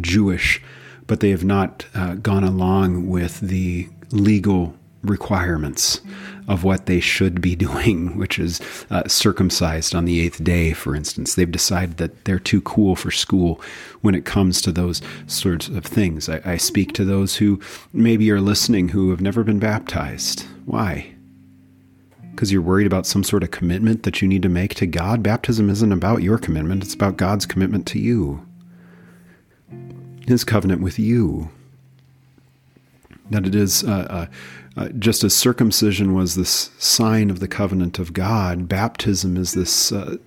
Jewish, 0.01 0.59
but 1.05 1.19
they 1.19 1.29
have 1.29 1.43
not 1.43 1.85
uh, 1.93 2.15
gone 2.15 2.43
along 2.43 3.07
with 3.07 3.39
the 3.41 3.87
legal 4.09 4.75
requirements 5.03 6.01
of 6.47 6.63
what 6.63 6.85
they 6.85 6.99
should 6.99 7.41
be 7.41 7.55
doing, 7.67 8.17
which 8.17 8.39
is 8.39 8.59
uh, 8.89 9.07
circumcised 9.07 9.95
on 9.95 10.05
the 10.05 10.19
eighth 10.19 10.43
day, 10.43 10.73
for 10.73 10.95
instance. 10.95 11.35
They've 11.35 11.51
decided 11.51 11.97
that 11.97 12.25
they're 12.25 12.39
too 12.39 12.61
cool 12.61 12.95
for 12.95 13.11
school 13.11 13.61
when 14.01 14.15
it 14.15 14.25
comes 14.25 14.61
to 14.61 14.71
those 14.71 15.01
sorts 15.27 15.67
of 15.67 15.85
things. 15.85 16.29
I, 16.29 16.41
I 16.45 16.57
speak 16.57 16.93
to 16.93 17.05
those 17.05 17.35
who 17.35 17.59
maybe 17.91 18.29
are 18.31 18.41
listening 18.41 18.89
who 18.89 19.09
have 19.11 19.21
never 19.21 19.43
been 19.43 19.59
baptized. 19.59 20.45
Why? 20.65 21.13
because 22.33 22.51
you're 22.51 22.61
worried 22.63 22.87
about 22.87 23.05
some 23.05 23.23
sort 23.23 23.43
of 23.43 23.51
commitment 23.51 24.03
that 24.03 24.21
you 24.21 24.27
need 24.27 24.41
to 24.41 24.49
make 24.49 24.73
to 24.75 24.87
God. 24.87 25.21
Baptism 25.21 25.69
isn't 25.69 25.91
about 25.91 26.23
your 26.23 26.39
commitment, 26.39 26.83
it's 26.83 26.95
about 26.95 27.15
God's 27.15 27.45
commitment 27.45 27.85
to 27.87 27.99
you, 27.99 28.45
His 30.27 30.43
covenant 30.43 30.81
with 30.81 30.97
you. 30.97 31.49
That 33.29 33.47
it 33.47 33.55
is 33.55 33.83
uh, 33.83 34.07
uh, 34.09 34.25
uh, 34.75 34.89
just 34.99 35.23
as 35.23 35.33
circumcision 35.33 36.13
was 36.13 36.35
this 36.35 36.71
sign 36.77 37.29
of 37.29 37.39
the 37.39 37.47
covenant 37.47 37.99
of 37.99 38.13
God, 38.13 38.67
baptism 38.67 39.37
is 39.37 39.53
this 39.53 39.91
uh, 39.91 40.17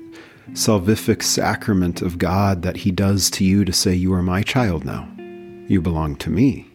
salvific 0.53 1.23
sacrament 1.23 2.01
of 2.03 2.19
God 2.19 2.63
that 2.63 2.79
He 2.79 2.91
does 2.91 3.31
to 3.31 3.45
you 3.45 3.65
to 3.65 3.73
say, 3.73 3.95
You 3.95 4.13
are 4.15 4.23
my 4.23 4.43
child 4.43 4.85
now. 4.85 5.09
You 5.69 5.83
belong 5.83 6.17
to 6.17 6.31
me. 6.31 6.69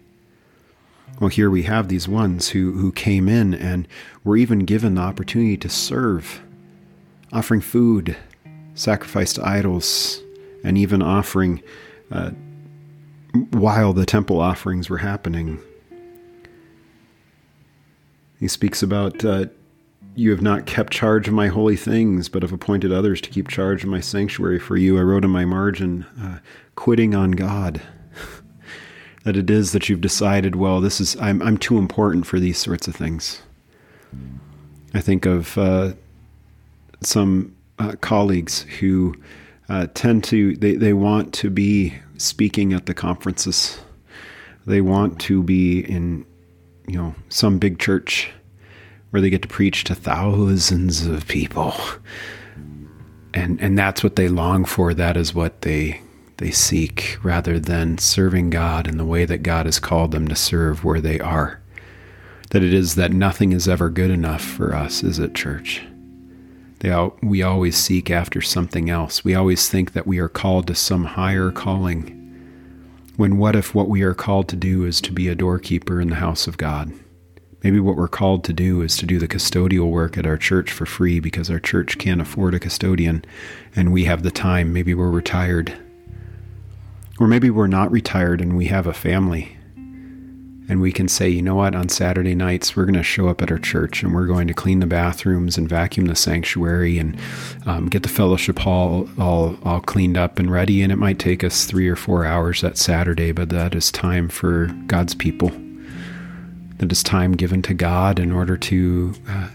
Well, 1.20 1.30
here 1.30 1.50
we 1.50 1.64
have 1.64 1.88
these 1.88 2.08
ones 2.08 2.50
who, 2.50 2.74
who 2.74 2.92
came 2.92 3.30
in 3.30 3.54
and 3.54 3.88
were 4.24 4.36
even 4.36 4.60
given 4.60 4.96
the 4.96 5.02
opportunity 5.02 5.56
to 5.58 5.70
serve, 5.70 6.42
offering 7.32 7.62
food, 7.62 8.18
sacrifice 8.74 9.32
to 9.34 9.48
idols, 9.48 10.22
and 10.64 10.78
even 10.78 11.02
offering 11.02 11.62
uh, 12.12 12.32
while 13.52 13.94
the 13.94 14.06
temple 14.06 14.42
offerings 14.42 14.90
were 14.90 14.98
happening. 14.98 15.60
He 18.42 18.48
speaks 18.48 18.82
about 18.82 19.24
uh, 19.24 19.46
you 20.16 20.32
have 20.32 20.42
not 20.42 20.66
kept 20.66 20.92
charge 20.92 21.28
of 21.28 21.34
my 21.36 21.48
holy 21.48 21.76
things, 21.76 22.28
but 22.28 22.42
have 22.42 22.52
appointed 22.52 22.92
others 22.92 23.22
to 23.22 23.30
keep 23.30 23.48
charge 23.48 23.84
of 23.84 23.90
my 23.90 24.00
sanctuary 24.00 24.58
for 24.58 24.76
you. 24.76 24.98
I 24.98 25.04
wrote 25.04 25.24
in 25.24 25.30
my 25.30 25.46
margin, 25.46 26.08
uh, 26.20 26.40
quitting 26.74 27.14
on 27.14 27.32
God 27.32 27.84
that 29.26 29.38
it 29.38 29.52
is 29.52 29.74
that 29.74 29.90
you've 29.90 30.02
decided, 30.02 30.56
well, 30.56 30.82
this 30.82 31.00
is 31.00 31.16
I'm 31.18 31.40
I'm 31.44 31.56
too 31.56 31.78
important 31.78 32.26
for 32.26 32.40
these 32.40 32.58
sorts 32.58 32.88
of 32.88 32.96
things. 32.96 33.44
I 34.96 35.02
think 35.02 35.28
of 35.28 35.56
uh, 35.60 35.94
some 37.02 37.56
uh, 37.78 37.94
colleagues 38.02 38.64
who 38.80 39.14
uh, 39.70 39.86
tend 39.94 40.24
to 40.26 40.56
they, 40.56 40.78
they 40.78 40.94
want 40.94 41.32
to 41.36 41.52
be 41.52 41.94
speaking 42.18 42.74
at 42.74 42.88
the 42.88 42.96
conferences. 42.96 43.80
They 44.66 44.82
want 44.82 45.22
to 45.22 45.44
be 45.44 45.82
in 45.82 46.26
you 46.88 46.98
know 46.98 47.16
some 47.30 47.60
big 47.60 47.80
church 47.80 48.32
where 49.12 49.22
they 49.22 49.30
get 49.30 49.42
to 49.42 49.48
preach 49.48 49.84
to 49.86 49.96
thousands 49.96 51.06
of 51.06 51.28
people. 51.28 51.74
And 53.34 53.62
and 53.62 53.78
that's 53.78 54.04
what 54.04 54.16
they 54.16 54.28
long 54.28 54.66
for. 54.66 54.94
That 54.94 55.16
is 55.16 55.34
what 55.34 55.62
they 55.62 56.02
they 56.38 56.52
seek 56.52 57.18
rather 57.24 57.60
than 57.60 57.98
serving 57.98 58.50
God 58.50 58.88
in 58.88 58.98
the 58.98 59.06
way 59.06 59.26
that 59.26 59.44
God 59.44 59.68
has 59.68 59.80
called 59.80 60.12
them 60.12 60.28
to 60.28 60.36
serve 60.36 60.84
where 60.84 61.00
they 61.00 61.20
are. 61.20 61.62
That 62.50 62.64
it 62.64 62.74
is 62.74 62.96
that 62.96 63.14
nothing 63.14 63.54
is 63.54 63.68
ever 63.68 63.90
good 63.90 64.12
enough 64.12 64.42
for 64.42 64.76
us, 64.76 65.04
is 65.04 65.20
it, 65.20 65.36
church? 65.36 65.84
They 66.80 66.90
all, 66.90 67.16
we 67.22 67.44
always 67.44 67.78
seek 67.78 68.10
after 68.10 68.42
something 68.42 68.90
else. 68.90 69.24
We 69.24 69.36
always 69.36 69.70
think 69.70 69.94
that 69.94 70.08
we 70.08 70.18
are 70.18 70.28
called 70.28 70.66
to 70.68 70.76
some 70.76 71.06
higher 71.06 71.52
calling. 71.52 72.21
When 73.22 73.38
what 73.38 73.56
if 73.56 73.76
what 73.76 73.88
we 73.88 74.02
are 74.02 74.16
called 74.16 74.48
to 74.50 74.56
do 74.56 74.84
is 74.84 75.00
to 75.02 75.12
be 75.12 75.28
a 75.28 75.36
doorkeeper 75.36 76.02
in 76.02 76.10
the 76.10 76.16
house 76.16 76.48
of 76.48 76.58
God? 76.58 76.92
Maybe 77.64 77.80
what 77.80 77.96
we're 77.96 78.08
called 78.08 78.44
to 78.46 78.52
do 78.52 78.82
is 78.82 78.98
to 78.98 79.06
do 79.06 79.20
the 79.20 79.28
custodial 79.28 79.92
work 79.92 80.18
at 80.18 80.26
our 80.26 80.38
church 80.38 80.72
for 80.72 80.88
free 80.88 81.20
because 81.20 81.48
our 81.52 81.60
church 81.60 82.00
can't 82.00 82.20
afford 82.20 82.56
a 82.56 82.60
custodian 82.60 83.24
and 83.76 83.94
we 83.94 84.06
have 84.06 84.24
the 84.24 84.32
time. 84.32 84.74
Maybe 84.74 84.96
we're 84.96 85.12
retired. 85.12 85.72
Or 87.20 87.28
maybe 87.28 87.52
we're 87.52 87.68
not 87.68 87.92
retired 87.92 88.42
and 88.42 88.58
we 88.58 88.66
have 88.70 88.88
a 88.88 88.92
family 88.92 89.56
and 90.72 90.80
we 90.80 90.94
can 90.94 91.10
say, 91.10 91.28
you 91.28 91.42
know 91.42 91.56
what, 91.56 91.76
on 91.76 91.90
Saturday 91.90 92.34
nights, 92.34 92.78
we're 92.78 92.86
going 92.86 92.94
to 92.94 93.04
show 93.04 93.28
up 93.28 93.42
at 93.42 93.52
our 93.52 93.58
church 93.58 94.04
and 94.04 94.16
we're 94.16 94.26
going 94.26 94.48
to 94.48 94.54
clean 94.54 94.80
the 94.80 94.86
bathrooms 94.86 95.58
and 95.58 95.68
vacuum 95.68 96.06
the 96.06 96.16
sanctuary 96.16 96.98
and 96.98 97.20
um, 97.66 97.90
get 97.90 98.04
the 98.04 98.10
fellowship 98.10 98.58
hall 98.58 99.10
all, 99.20 99.58
all 99.64 99.82
cleaned 99.82 100.16
up 100.16 100.40
and 100.40 100.50
ready. 100.50 100.82
And 100.82 100.90
it 100.90 100.96
might 100.96 101.20
take 101.20 101.44
us 101.44 101.66
three 101.66 101.90
or 101.90 101.98
four 101.98 102.24
hours 102.24 102.62
that 102.62 102.78
Saturday, 102.78 103.34
but 103.34 103.50
that 103.50 103.76
is 103.76 103.92
time 103.92 104.30
for 104.30 104.68
God's 104.88 105.14
people. 105.14 105.52
That 106.78 106.90
is 106.90 107.04
time 107.04 107.34
given 107.34 107.62
to 107.64 107.74
God 107.74 108.18
in 108.18 108.32
order 108.32 108.56
to 108.56 109.14
uh, 109.28 109.50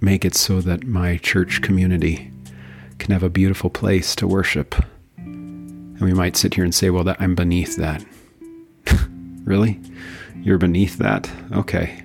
make 0.00 0.24
it 0.24 0.34
so 0.34 0.60
that 0.62 0.82
my 0.82 1.16
church 1.18 1.62
community 1.62 2.32
can 2.98 3.12
have 3.12 3.22
a 3.22 3.30
beautiful 3.30 3.70
place 3.70 4.16
to 4.16 4.26
worship. 4.26 4.74
And 5.16 6.00
we 6.00 6.12
might 6.12 6.36
sit 6.36 6.54
here 6.54 6.64
and 6.64 6.74
say, 6.74 6.90
well, 6.90 7.04
that 7.04 7.20
I'm 7.20 7.36
beneath 7.36 7.76
that. 7.76 8.04
really? 9.44 9.80
You're 10.42 10.58
beneath 10.58 10.98
that? 10.98 11.30
Okay. 11.52 12.02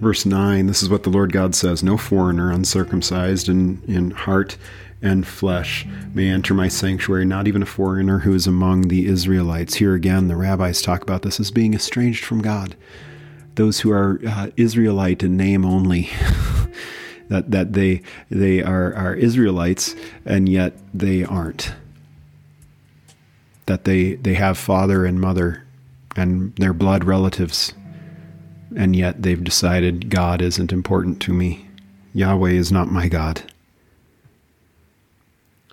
Verse 0.00 0.24
9 0.24 0.66
This 0.66 0.82
is 0.82 0.88
what 0.88 1.02
the 1.02 1.10
Lord 1.10 1.32
God 1.32 1.54
says 1.54 1.82
No 1.82 1.96
foreigner 1.96 2.50
uncircumcised 2.50 3.48
in, 3.48 3.82
in 3.86 4.10
heart 4.10 4.56
and 5.02 5.26
flesh 5.26 5.86
may 6.14 6.28
enter 6.28 6.54
my 6.54 6.68
sanctuary, 6.68 7.24
not 7.24 7.46
even 7.46 7.62
a 7.62 7.66
foreigner 7.66 8.18
who 8.18 8.34
is 8.34 8.46
among 8.46 8.88
the 8.88 9.06
Israelites. 9.06 9.74
Here 9.74 9.94
again, 9.94 10.28
the 10.28 10.36
rabbis 10.36 10.82
talk 10.82 11.02
about 11.02 11.22
this 11.22 11.40
as 11.40 11.50
being 11.50 11.74
estranged 11.74 12.24
from 12.24 12.42
God. 12.42 12.76
Those 13.54 13.80
who 13.80 13.90
are 13.92 14.20
uh, 14.26 14.48
Israelite 14.56 15.22
in 15.22 15.36
name 15.36 15.64
only. 15.64 16.10
that 17.28 17.50
that 17.50 17.72
they 17.74 18.02
they 18.30 18.62
are, 18.62 18.94
are 18.94 19.14
Israelites 19.14 19.94
and 20.24 20.48
yet 20.48 20.76
they 20.92 21.24
aren't. 21.24 21.74
That 23.66 23.84
they, 23.84 24.14
they 24.14 24.34
have 24.34 24.58
father 24.58 25.04
and 25.04 25.20
mother 25.20 25.64
and 26.16 26.54
their 26.56 26.72
blood 26.72 27.04
relatives, 27.04 27.72
and 28.76 28.94
yet 28.94 29.22
they've 29.22 29.42
decided 29.42 30.10
God 30.10 30.42
isn't 30.42 30.72
important 30.72 31.20
to 31.22 31.32
me. 31.32 31.68
Yahweh 32.12 32.50
is 32.50 32.72
not 32.72 32.90
my 32.90 33.08
God. 33.08 33.42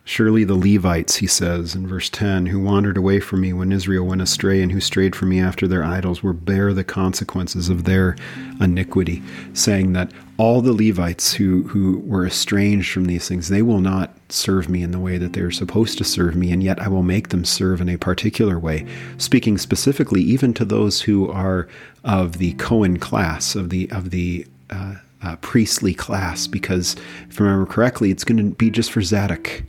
Surely 0.08 0.46
the 0.46 0.56
Levites, 0.56 1.18
he 1.18 1.28
says 1.28 1.76
in 1.76 1.86
verse 1.86 2.10
10, 2.10 2.46
who 2.46 2.62
wandered 2.62 2.96
away 2.96 3.20
from 3.20 3.42
me 3.42 3.52
when 3.52 3.74
Israel 3.74 4.06
went 4.06 4.22
astray 4.22 4.62
and 4.62 4.72
who 4.72 4.80
strayed 4.80 5.14
from 5.14 5.28
me 5.28 5.38
after 5.42 5.68
their 5.68 5.84
idols, 5.84 6.24
will 6.24 6.32
bear 6.32 6.74
the 6.74 6.86
consequences 6.86 7.68
of 7.68 7.84
their 7.84 8.16
iniquity, 8.62 9.22
saying 9.52 9.92
that 9.92 10.10
all 10.38 10.62
the 10.62 10.72
Levites 10.72 11.34
who, 11.34 11.64
who 11.64 12.00
were 12.06 12.26
estranged 12.26 12.90
from 12.90 13.04
these 13.04 13.28
things, 13.28 13.50
they 13.50 13.62
will 13.62 13.82
not 13.82 14.16
serve 14.30 14.70
me 14.70 14.82
in 14.82 14.92
the 14.92 15.00
way 15.00 15.18
that 15.18 15.34
they 15.34 15.42
are 15.42 15.52
supposed 15.52 15.98
to 15.98 16.06
serve 16.06 16.38
me, 16.38 16.54
and 16.54 16.64
yet 16.64 16.82
I 16.82 16.88
will 16.88 17.04
make 17.04 17.28
them 17.28 17.44
serve 17.44 17.82
in 17.82 17.90
a 17.90 17.98
particular 17.98 18.58
way, 18.58 18.88
speaking 19.18 19.58
specifically 19.58 20.22
even 20.22 20.54
to 20.54 20.64
those 20.64 21.02
who 21.02 21.30
are 21.30 21.68
of 22.06 22.38
the 22.38 22.54
Cohen 22.54 22.98
class, 22.98 23.56
of 23.56 23.72
the 23.72 23.92
of 23.92 24.12
the 24.12 24.48
uh, 24.70 24.96
uh, 25.22 25.36
priestly 25.42 25.94
class, 25.94 26.48
because 26.48 26.96
if 27.30 27.42
I 27.42 27.44
remember 27.44 27.70
correctly, 27.70 28.10
it's 28.10 28.24
going 28.24 28.38
to 28.38 28.56
be 28.56 28.70
just 28.70 28.94
for 28.94 29.02
Zadok 29.02 29.64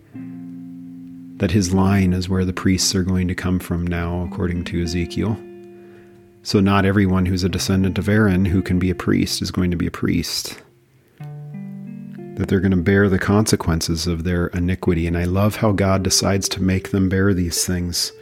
that 1.39 1.53
his 1.53 1.73
line 1.73 2.13
is 2.13 2.29
where 2.29 2.45
the 2.45 2.53
priests 2.53 2.95
are 2.95 3.05
going 3.05 3.29
to 3.29 3.35
come 3.35 3.59
from 3.59 3.87
now, 3.87 4.23
according 4.23 4.65
to 4.65 4.83
Ezekiel. 4.83 5.39
So, 6.43 6.61
not 6.61 6.85
everyone 6.85 7.27
who's 7.27 7.45
a 7.45 7.49
descendant 7.49 7.99
of 7.99 8.09
Aaron 8.09 8.45
who 8.45 8.63
can 8.63 8.79
be 8.79 8.91
a 8.91 8.95
priest 8.95 9.43
is 9.43 9.51
going 9.51 9.71
to 9.71 9.77
be 9.77 9.87
a 9.87 9.93
priest. 9.93 10.61
That 11.19 12.49
they're 12.49 12.61
going 12.61 12.73
to 12.73 12.77
bear 12.77 13.09
the 13.09 13.19
consequences 13.19 14.07
of 14.07 14.25
their 14.25 14.49
iniquity. 14.49 15.07
And 15.07 15.17
I 15.19 15.25
love 15.25 15.57
how 15.57 15.73
God 15.73 16.03
decides 16.03 16.49
to 16.51 16.63
make 16.63 16.91
them 16.91 17.09
bear 17.09 17.35
these 17.35 17.67
things. 17.67 18.13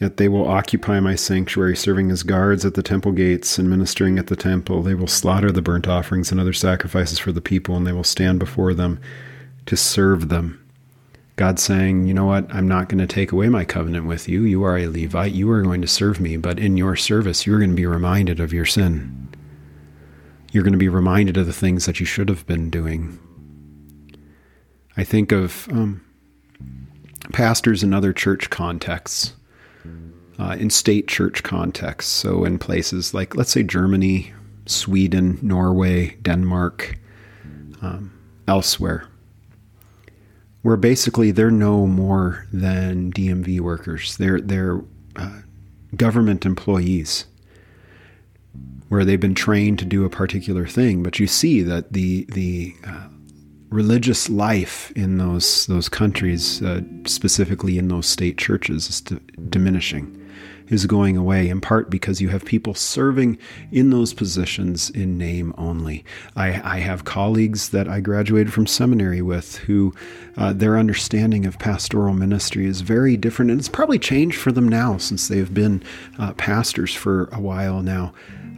Yet 0.00 0.18
they 0.18 0.28
will 0.28 0.46
occupy 0.46 1.00
my 1.00 1.14
sanctuary, 1.14 1.76
serving 1.76 2.10
as 2.10 2.22
guards 2.22 2.64
at 2.64 2.74
the 2.74 2.82
temple 2.82 3.12
gates 3.12 3.58
and 3.58 3.70
ministering 3.70 4.18
at 4.18 4.26
the 4.26 4.36
temple. 4.36 4.82
They 4.82 4.94
will 4.94 5.06
slaughter 5.06 5.50
the 5.50 5.62
burnt 5.62 5.88
offerings 5.88 6.30
and 6.30 6.40
other 6.40 6.52
sacrifices 6.52 7.18
for 7.18 7.32
the 7.32 7.40
people, 7.40 7.76
and 7.76 7.86
they 7.86 7.92
will 7.92 8.04
stand 8.04 8.38
before 8.38 8.74
them 8.74 9.00
to 9.66 9.76
serve 9.76 10.28
them. 10.28 10.60
God 11.36 11.58
saying, 11.58 12.06
you 12.06 12.14
know 12.14 12.26
what, 12.26 12.52
I'm 12.54 12.68
not 12.68 12.88
going 12.88 13.00
to 13.00 13.12
take 13.12 13.32
away 13.32 13.48
my 13.48 13.64
covenant 13.64 14.06
with 14.06 14.28
you. 14.28 14.42
You 14.42 14.62
are 14.62 14.78
a 14.78 14.86
Levite. 14.86 15.32
You 15.32 15.50
are 15.50 15.62
going 15.62 15.82
to 15.82 15.88
serve 15.88 16.20
me, 16.20 16.36
but 16.36 16.60
in 16.60 16.76
your 16.76 16.94
service, 16.94 17.44
you're 17.44 17.58
going 17.58 17.70
to 17.70 17.76
be 17.76 17.86
reminded 17.86 18.38
of 18.38 18.52
your 18.52 18.64
sin. 18.64 19.28
You're 20.52 20.62
going 20.62 20.74
to 20.74 20.78
be 20.78 20.88
reminded 20.88 21.36
of 21.36 21.46
the 21.46 21.52
things 21.52 21.86
that 21.86 21.98
you 21.98 22.06
should 22.06 22.28
have 22.28 22.46
been 22.46 22.70
doing. 22.70 23.18
I 24.96 25.02
think 25.02 25.32
of 25.32 25.68
um, 25.72 26.04
pastors 27.32 27.82
in 27.82 27.92
other 27.92 28.12
church 28.12 28.50
contexts, 28.50 29.34
uh, 30.38 30.56
in 30.60 30.70
state 30.70 31.08
church 31.08 31.42
contexts. 31.42 32.12
So, 32.12 32.44
in 32.44 32.60
places 32.60 33.12
like, 33.12 33.34
let's 33.34 33.50
say, 33.50 33.64
Germany, 33.64 34.32
Sweden, 34.66 35.40
Norway, 35.42 36.16
Denmark, 36.22 36.96
um, 37.82 38.12
elsewhere 38.46 39.08
where 40.64 40.78
basically 40.78 41.30
they're 41.30 41.50
no 41.50 41.86
more 41.86 42.46
than 42.50 43.12
DMV 43.12 43.60
workers. 43.60 44.16
They're 44.16 44.40
they're 44.40 44.80
uh, 45.14 45.42
government 45.94 46.46
employees 46.46 47.26
where 48.88 49.04
they've 49.04 49.20
been 49.20 49.34
trained 49.34 49.78
to 49.80 49.84
do 49.84 50.06
a 50.06 50.10
particular 50.10 50.66
thing. 50.66 51.02
But 51.02 51.18
you 51.20 51.26
see 51.26 51.60
that 51.60 51.92
the 51.92 52.24
the 52.30 52.74
uh, 52.86 53.08
religious 53.68 54.30
life 54.30 54.90
in 54.96 55.18
those 55.18 55.66
those 55.66 55.90
countries, 55.90 56.62
uh, 56.62 56.80
specifically 57.04 57.76
in 57.76 57.88
those 57.88 58.06
state 58.06 58.38
churches, 58.38 58.88
is 58.88 59.00
d- 59.02 59.20
diminishing 59.50 60.18
is 60.68 60.86
going 60.86 61.16
away, 61.16 61.48
in 61.48 61.60
part 61.60 61.90
because 61.90 62.20
you 62.20 62.28
have 62.30 62.44
people 62.44 62.74
serving 62.74 63.38
in 63.70 63.90
those 63.90 64.14
positions 64.14 64.90
in 64.90 65.18
name 65.18 65.54
only. 65.58 66.04
I, 66.36 66.76
I 66.76 66.78
have 66.78 67.04
colleagues 67.04 67.70
that 67.70 67.88
I 67.88 68.00
graduated 68.00 68.52
from 68.52 68.66
seminary 68.66 69.22
with 69.22 69.56
who 69.58 69.94
uh, 70.36 70.52
their 70.52 70.78
understanding 70.78 71.46
of 71.46 71.58
pastoral 71.58 72.14
ministry 72.14 72.66
is 72.66 72.80
very 72.80 73.16
different, 73.16 73.50
and 73.50 73.60
it's 73.60 73.68
probably 73.68 73.98
changed 73.98 74.38
for 74.38 74.52
them 74.52 74.68
now 74.68 74.96
since 74.96 75.28
they've 75.28 75.52
been 75.52 75.82
uh, 76.18 76.32
pastors 76.34 76.94
for 76.94 77.28
a 77.32 77.40
while 77.40 77.82
now. 77.82 78.12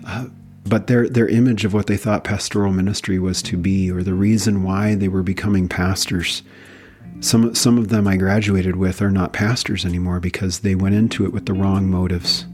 Uh, 0.07 0.27
but 0.69 0.89
their 0.89 1.09
their 1.09 1.29
image 1.29 1.65
of 1.65 1.73
what 1.73 1.87
they 1.87 1.97
thought 1.97 2.25
pastoral 2.25 2.73
ministry 2.73 3.19
was 3.19 3.41
to 3.43 3.57
be, 3.57 3.91
or 3.91 4.03
the 4.03 4.15
reason 4.15 4.63
why 4.63 4.95
they 4.95 5.09
were 5.09 5.23
becoming 5.23 5.69
pastors, 5.69 6.43
some 7.21 7.55
some 7.55 7.79
of 7.79 7.89
them 7.89 8.07
I 8.07 8.17
graduated 8.17 8.77
with 8.77 9.01
are 9.03 9.11
not 9.11 9.33
pastors 9.33 9.85
anymore 9.85 10.21
because 10.21 10.61
they 10.61 10.75
went 10.75 10.95
into 10.95 11.25
it 11.25 11.33
with 11.33 11.47
the 11.47 11.55
wrong 11.55 11.91
motives. 11.91 12.47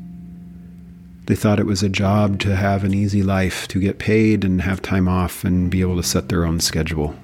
They 1.26 1.36
thought 1.36 1.60
it 1.60 1.66
was 1.66 1.82
a 1.82 1.88
job 1.88 2.40
to 2.40 2.56
have 2.56 2.82
an 2.82 2.94
easy 2.94 3.22
life, 3.22 3.68
to 3.68 3.80
get 3.80 3.98
paid 3.98 4.44
and 4.44 4.62
have 4.62 4.82
time 4.82 5.08
off 5.08 5.44
and 5.44 5.70
be 5.70 5.80
able 5.80 5.96
to 5.96 6.02
set 6.02 6.28
their 6.28 6.44
own 6.44 6.58
schedule, 6.60 7.14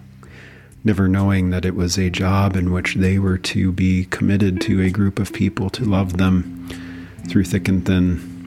never 0.85 1.09
knowing 1.09 1.51
that 1.51 1.65
it 1.65 1.75
was 1.75 1.99
a 1.99 2.11
job 2.11 2.57
in 2.57 2.73
which 2.73 2.95
they 2.95 3.19
were 3.19 3.39
to 3.39 3.73
be 3.73 4.05
committed 4.07 4.61
to 4.63 4.81
a 4.81 4.91
group 4.91 5.19
of 5.19 5.33
people 5.33 5.69
to 5.71 5.85
love 5.85 6.17
them 6.17 6.69
through 7.29 7.45
thick 7.45 7.69
and 7.69 7.85
thin 7.85 8.38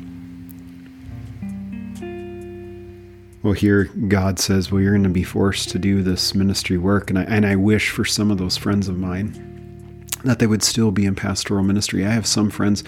well, 3.44 3.54
here 3.54 3.86
God 3.86 4.40
says, 4.40 4.72
well, 4.72 4.82
you're 4.82 4.92
going 4.92 5.04
to 5.04 5.10
be 5.10 5.24
forced 5.24 5.70
to 5.70 5.80
do 5.80 6.04
this 6.04 6.36
ministry 6.36 6.78
work. 6.78 7.10
And 7.10 7.18
I, 7.18 7.24
and 7.24 7.46
I 7.46 7.56
wish 7.56 7.90
for 7.90 8.06
some 8.06 8.30
of 8.30 8.38
those 8.38 8.58
friends 8.58 8.88
of 8.88 8.98
mine 8.98 10.08
that 10.24 10.40
they 10.40 10.48
would 10.48 10.62
still 10.62 10.92
be 10.92 11.06
in 11.06 11.16
pastoral 11.16 11.64
ministry. 11.64 12.06
I 12.06 12.12
have 12.12 12.28
some 12.28 12.52
friends 12.52 12.84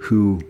who 0.00 0.42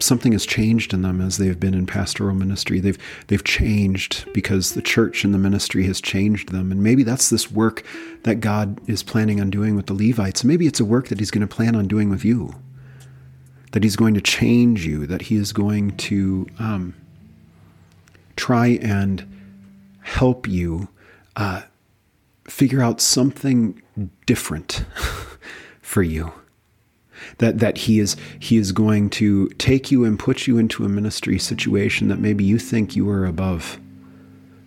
something 0.00 0.32
has 0.32 0.46
changed 0.46 0.92
in 0.92 1.02
them 1.02 1.20
as 1.20 1.38
they've 1.38 1.58
been 1.58 1.74
in 1.74 1.86
pastoral 1.86 2.34
ministry. 2.34 2.80
They've 2.80 2.98
they've 3.26 3.42
changed 3.42 4.32
because 4.32 4.74
the 4.74 4.82
church 4.82 5.24
and 5.24 5.34
the 5.34 5.38
ministry 5.38 5.84
has 5.86 6.00
changed 6.00 6.50
them. 6.50 6.70
And 6.70 6.82
maybe 6.82 7.02
that's 7.02 7.30
this 7.30 7.50
work 7.50 7.84
that 8.22 8.36
God 8.36 8.80
is 8.88 9.02
planning 9.02 9.40
on 9.40 9.50
doing 9.50 9.74
with 9.74 9.86
the 9.86 9.94
Levites. 9.94 10.44
Maybe 10.44 10.66
it's 10.66 10.80
a 10.80 10.84
work 10.84 11.08
that 11.08 11.18
He's 11.18 11.30
going 11.30 11.46
to 11.46 11.54
plan 11.54 11.74
on 11.74 11.88
doing 11.88 12.10
with 12.10 12.24
you. 12.24 12.54
That 13.72 13.82
He's 13.82 13.96
going 13.96 14.14
to 14.14 14.20
change 14.20 14.86
you. 14.86 15.06
That 15.06 15.22
He 15.22 15.36
is 15.36 15.52
going 15.52 15.96
to 15.98 16.46
um, 16.58 16.94
try 18.36 18.78
and 18.82 19.26
help 20.02 20.48
you 20.48 20.88
uh, 21.36 21.62
figure 22.44 22.82
out 22.82 23.00
something 23.00 23.80
different 24.26 24.84
for 25.82 26.02
you. 26.02 26.32
That 27.38 27.60
that 27.60 27.78
he 27.78 28.00
is 28.00 28.16
he 28.40 28.56
is 28.56 28.72
going 28.72 29.10
to 29.10 29.48
take 29.50 29.92
you 29.92 30.04
and 30.04 30.18
put 30.18 30.46
you 30.46 30.58
into 30.58 30.84
a 30.84 30.88
ministry 30.88 31.38
situation 31.38 32.08
that 32.08 32.18
maybe 32.18 32.42
you 32.42 32.58
think 32.58 32.96
you 32.96 33.08
are 33.08 33.24
above. 33.24 33.78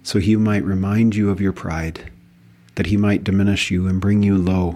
So 0.03 0.19
he 0.19 0.35
might 0.37 0.63
remind 0.63 1.15
you 1.15 1.29
of 1.29 1.41
your 1.41 1.51
pride 1.51 2.11
that 2.75 2.85
he 2.85 2.97
might 2.97 3.23
diminish 3.23 3.71
you 3.71 3.87
and 3.87 3.99
bring 3.99 4.23
you 4.23 4.37
low 4.37 4.73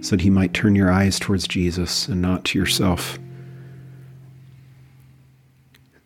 so 0.00 0.16
that 0.16 0.22
he 0.22 0.30
might 0.30 0.54
turn 0.54 0.74
your 0.74 0.90
eyes 0.90 1.18
towards 1.18 1.46
Jesus 1.46 2.08
and 2.08 2.20
not 2.20 2.44
to 2.46 2.58
yourself 2.58 3.18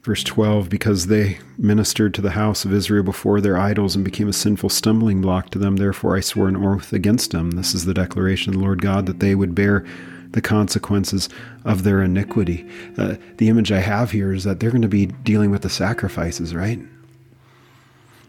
Verse 0.06 0.22
12, 0.22 0.70
because 0.70 1.08
they 1.08 1.38
ministered 1.58 2.14
to 2.14 2.22
the 2.22 2.30
house 2.30 2.64
of 2.64 2.72
Israel 2.72 3.02
before 3.02 3.40
their 3.40 3.58
idols 3.58 3.96
and 3.96 4.04
became 4.04 4.28
a 4.28 4.32
sinful 4.32 4.68
stumbling 4.68 5.20
block 5.20 5.50
to 5.50 5.58
them, 5.58 5.78
therefore 5.78 6.16
I 6.16 6.20
swore 6.20 6.46
an 6.46 6.54
oath 6.54 6.92
against 6.92 7.32
them. 7.32 7.50
This 7.50 7.74
is 7.74 7.86
the 7.86 7.92
declaration 7.92 8.54
of 8.54 8.60
the 8.60 8.64
Lord 8.64 8.80
God 8.80 9.06
that 9.06 9.18
they 9.18 9.34
would 9.34 9.52
bear 9.52 9.84
the 10.30 10.40
consequences 10.40 11.28
of 11.64 11.82
their 11.82 12.00
iniquity. 12.02 12.64
Uh, 12.96 13.16
the 13.38 13.48
image 13.48 13.72
I 13.72 13.80
have 13.80 14.12
here 14.12 14.32
is 14.32 14.44
that 14.44 14.60
they're 14.60 14.70
going 14.70 14.80
to 14.82 14.86
be 14.86 15.06
dealing 15.06 15.50
with 15.50 15.62
the 15.62 15.68
sacrifices, 15.68 16.54
right? 16.54 16.78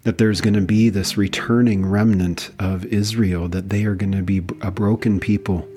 That 0.01 0.17
there's 0.17 0.41
going 0.41 0.55
to 0.55 0.61
be 0.61 0.89
this 0.89 1.15
returning 1.15 1.85
remnant 1.85 2.49
of 2.57 2.85
Israel, 2.85 3.49
that 3.49 3.69
they 3.69 3.83
are 3.83 3.93
going 3.93 4.13
to 4.13 4.23
be 4.23 4.39
a 4.61 4.71
broken 4.71 5.19
people 5.19 5.67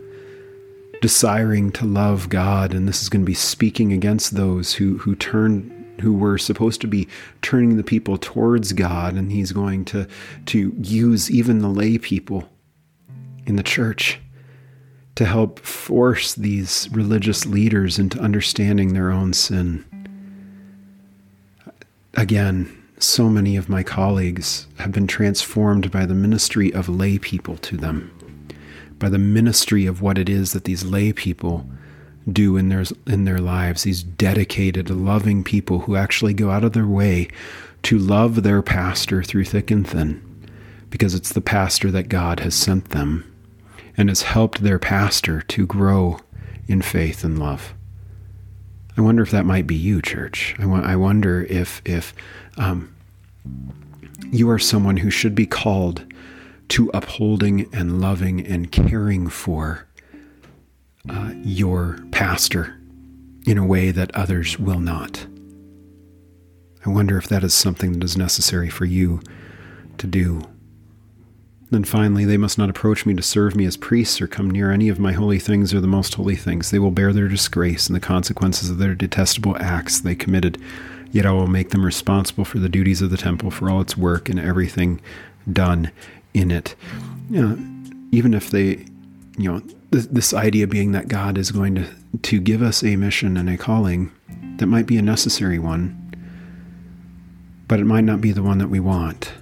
desiring 1.02 1.72
to 1.72 1.84
love 1.84 2.30
God, 2.30 2.72
and 2.72 2.88
this 2.88 3.02
is 3.02 3.10
going 3.10 3.22
to 3.22 3.26
be 3.26 3.34
speaking 3.34 3.92
against 3.92 4.36
those 4.36 4.74
who 4.74 4.96
who 4.96 5.14
turn 5.14 5.79
who 6.00 6.12
were 6.12 6.38
supposed 6.38 6.80
to 6.80 6.86
be 6.86 7.08
turning 7.42 7.76
the 7.76 7.84
people 7.84 8.16
towards 8.16 8.72
God, 8.72 9.14
and 9.14 9.30
he's 9.30 9.52
going 9.52 9.84
to 9.86 10.06
to 10.46 10.74
use 10.80 11.30
even 11.30 11.60
the 11.60 11.68
lay 11.68 11.98
people 11.98 12.48
in 13.46 13.56
the 13.56 13.62
church 13.62 14.18
to 15.16 15.24
help 15.24 15.58
force 15.58 16.34
these 16.34 16.88
religious 16.92 17.44
leaders 17.44 17.98
into 17.98 18.18
understanding 18.20 18.94
their 18.94 19.10
own 19.10 19.32
sin. 19.32 19.84
Again, 22.14 22.76
so 22.98 23.28
many 23.28 23.56
of 23.56 23.68
my 23.68 23.82
colleagues 23.82 24.66
have 24.78 24.92
been 24.92 25.06
transformed 25.06 25.90
by 25.90 26.06
the 26.06 26.14
ministry 26.14 26.72
of 26.72 26.88
lay 26.88 27.18
people 27.18 27.56
to 27.58 27.76
them, 27.76 28.10
by 28.98 29.08
the 29.08 29.18
ministry 29.18 29.86
of 29.86 30.02
what 30.02 30.18
it 30.18 30.28
is 30.28 30.52
that 30.52 30.64
these 30.64 30.84
lay 30.84 31.12
people 31.12 31.66
do 32.30 32.56
in 32.56 32.68
their 32.68 32.84
in 33.06 33.24
their 33.24 33.38
lives 33.38 33.82
these 33.82 34.02
dedicated 34.02 34.90
loving 34.90 35.42
people 35.42 35.80
who 35.80 35.96
actually 35.96 36.34
go 36.34 36.50
out 36.50 36.64
of 36.64 36.72
their 36.72 36.86
way 36.86 37.28
to 37.82 37.98
love 37.98 38.42
their 38.42 38.62
pastor 38.62 39.22
through 39.22 39.44
thick 39.44 39.70
and 39.70 39.88
thin 39.88 40.22
because 40.90 41.14
it's 41.14 41.32
the 41.32 41.40
pastor 41.40 41.90
that 41.90 42.08
God 42.08 42.40
has 42.40 42.54
sent 42.54 42.90
them 42.90 43.26
and 43.96 44.08
has 44.08 44.22
helped 44.22 44.62
their 44.62 44.78
pastor 44.78 45.40
to 45.42 45.66
grow 45.66 46.18
in 46.68 46.82
faith 46.82 47.24
and 47.24 47.38
love. 47.38 47.74
I 48.96 49.00
wonder 49.00 49.22
if 49.22 49.30
that 49.30 49.46
might 49.46 49.66
be 49.66 49.74
you, 49.74 50.02
church. 50.02 50.54
I, 50.58 50.64
I 50.64 50.96
wonder 50.96 51.44
if 51.44 51.80
if 51.84 52.12
um, 52.58 52.94
you 54.30 54.50
are 54.50 54.58
someone 54.58 54.98
who 54.98 55.10
should 55.10 55.34
be 55.34 55.46
called 55.46 56.04
to 56.68 56.90
upholding 56.92 57.68
and 57.72 58.00
loving 58.00 58.46
and 58.46 58.70
caring 58.70 59.28
for 59.28 59.86
uh, 61.08 61.32
your 61.42 61.98
pastor 62.10 62.76
in 63.46 63.58
a 63.58 63.66
way 63.66 63.90
that 63.90 64.14
others 64.14 64.58
will 64.58 64.80
not. 64.80 65.26
I 66.84 66.90
wonder 66.90 67.18
if 67.18 67.28
that 67.28 67.44
is 67.44 67.54
something 67.54 67.92
that 67.92 68.04
is 68.04 68.16
necessary 68.16 68.70
for 68.70 68.84
you 68.84 69.20
to 69.98 70.06
do. 70.06 70.42
Then 71.70 71.84
finally, 71.84 72.24
they 72.24 72.36
must 72.36 72.58
not 72.58 72.70
approach 72.70 73.06
me 73.06 73.14
to 73.14 73.22
serve 73.22 73.54
me 73.54 73.64
as 73.64 73.76
priests 73.76 74.20
or 74.20 74.26
come 74.26 74.50
near 74.50 74.72
any 74.72 74.88
of 74.88 74.98
my 74.98 75.12
holy 75.12 75.38
things 75.38 75.72
or 75.72 75.80
the 75.80 75.86
most 75.86 76.14
holy 76.14 76.36
things. 76.36 76.70
They 76.70 76.80
will 76.80 76.90
bear 76.90 77.12
their 77.12 77.28
disgrace 77.28 77.86
and 77.86 77.94
the 77.94 78.00
consequences 78.00 78.70
of 78.70 78.78
their 78.78 78.94
detestable 78.94 79.56
acts 79.58 80.00
they 80.00 80.16
committed. 80.16 80.60
Yet 81.12 81.26
I 81.26 81.32
will 81.32 81.46
make 81.46 81.70
them 81.70 81.84
responsible 81.84 82.44
for 82.44 82.58
the 82.58 82.68
duties 82.68 83.02
of 83.02 83.10
the 83.10 83.16
temple, 83.16 83.50
for 83.50 83.70
all 83.70 83.80
its 83.80 83.96
work 83.96 84.28
and 84.28 84.38
everything 84.38 85.00
done 85.52 85.92
in 86.34 86.50
it. 86.50 86.74
You 87.30 87.46
know, 87.46 87.58
even 88.10 88.34
if 88.34 88.50
they, 88.50 88.86
you 89.36 89.52
know, 89.52 89.62
this, 89.90 90.06
this 90.06 90.34
idea 90.34 90.66
being 90.66 90.92
that 90.92 91.08
God 91.08 91.36
is 91.36 91.50
going 91.50 91.74
to, 91.74 91.86
to 92.22 92.40
give 92.40 92.62
us 92.62 92.82
a 92.82 92.96
mission 92.96 93.36
and 93.36 93.48
a 93.48 93.56
calling 93.56 94.12
that 94.56 94.66
might 94.66 94.86
be 94.86 94.96
a 94.96 95.02
necessary 95.02 95.58
one, 95.58 95.96
but 97.68 97.80
it 97.80 97.84
might 97.84 98.04
not 98.04 98.20
be 98.20 98.32
the 98.32 98.42
one 98.42 98.58
that 98.58 98.68
we 98.68 98.80
want 98.80 99.32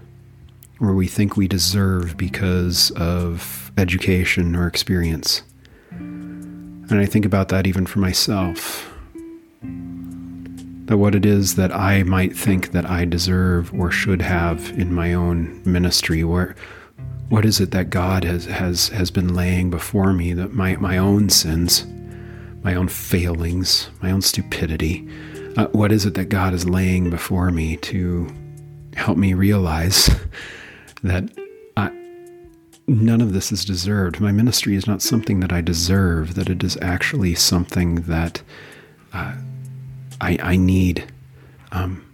or 0.81 0.95
we 0.95 1.09
think 1.09 1.37
we 1.37 1.49
deserve 1.49 2.17
because 2.17 2.91
of 2.93 3.73
education 3.77 4.55
or 4.55 4.67
experience. 4.67 5.43
And 5.91 6.95
I 6.95 7.07
think 7.07 7.25
about 7.25 7.49
that 7.49 7.67
even 7.67 7.85
for 7.87 7.99
myself. 7.99 8.85
That 10.87 10.97
what 10.97 11.15
it 11.15 11.27
is 11.27 11.57
that 11.57 11.75
I 11.75 12.03
might 12.05 12.35
think 12.35 12.73
that 12.73 12.89
I 12.89 13.05
deserve 13.05 13.75
or 13.75 13.91
should 13.91 14.23
have 14.23 14.71
in 14.79 14.95
my 14.95 15.13
own 15.13 15.61
ministry, 15.67 16.25
where 16.25 16.57
what 17.29 17.45
is 17.45 17.61
it 17.61 17.71
that 17.73 17.91
God 17.91 18.25
has 18.25 18.47
has 18.47 18.89
has 18.89 19.11
been 19.11 19.35
laying 19.35 19.71
before 19.71 20.13
me 20.13 20.33
that 20.33 20.53
my 20.53 20.77
my 20.77 20.97
own 20.99 21.29
sins, 21.29 21.87
my 22.63 22.75
own 22.75 22.89
failings, 22.89 23.91
my 24.03 24.11
own 24.11 24.23
stupidity, 24.23 25.07
uh, 25.57 25.67
what 25.69 25.93
is 25.93 26.07
it 26.07 26.15
that 26.15 26.27
God 26.27 26.55
is 26.55 26.69
laying 26.69 27.11
before 27.11 27.51
me 27.51 27.77
to 27.79 28.29
help 28.95 29.19
me 29.19 29.35
realize 29.35 30.09
that 31.03 31.31
I, 31.77 31.91
none 32.87 33.21
of 33.21 33.33
this 33.33 33.53
is 33.53 33.65
deserved. 33.65 34.21
My 34.21 34.33
ministry 34.33 34.75
is 34.75 34.87
not 34.87 35.03
something 35.03 35.41
that 35.41 35.53
I 35.53 35.61
deserve, 35.61 36.35
that 36.35 36.49
it 36.49 36.65
is 36.65 36.79
actually 36.81 37.35
something 37.35 37.97
that 38.03 38.43
uh, 39.13 39.35
I, 40.21 40.39
I, 40.43 40.57
need 40.57 41.11
um, 41.73 42.05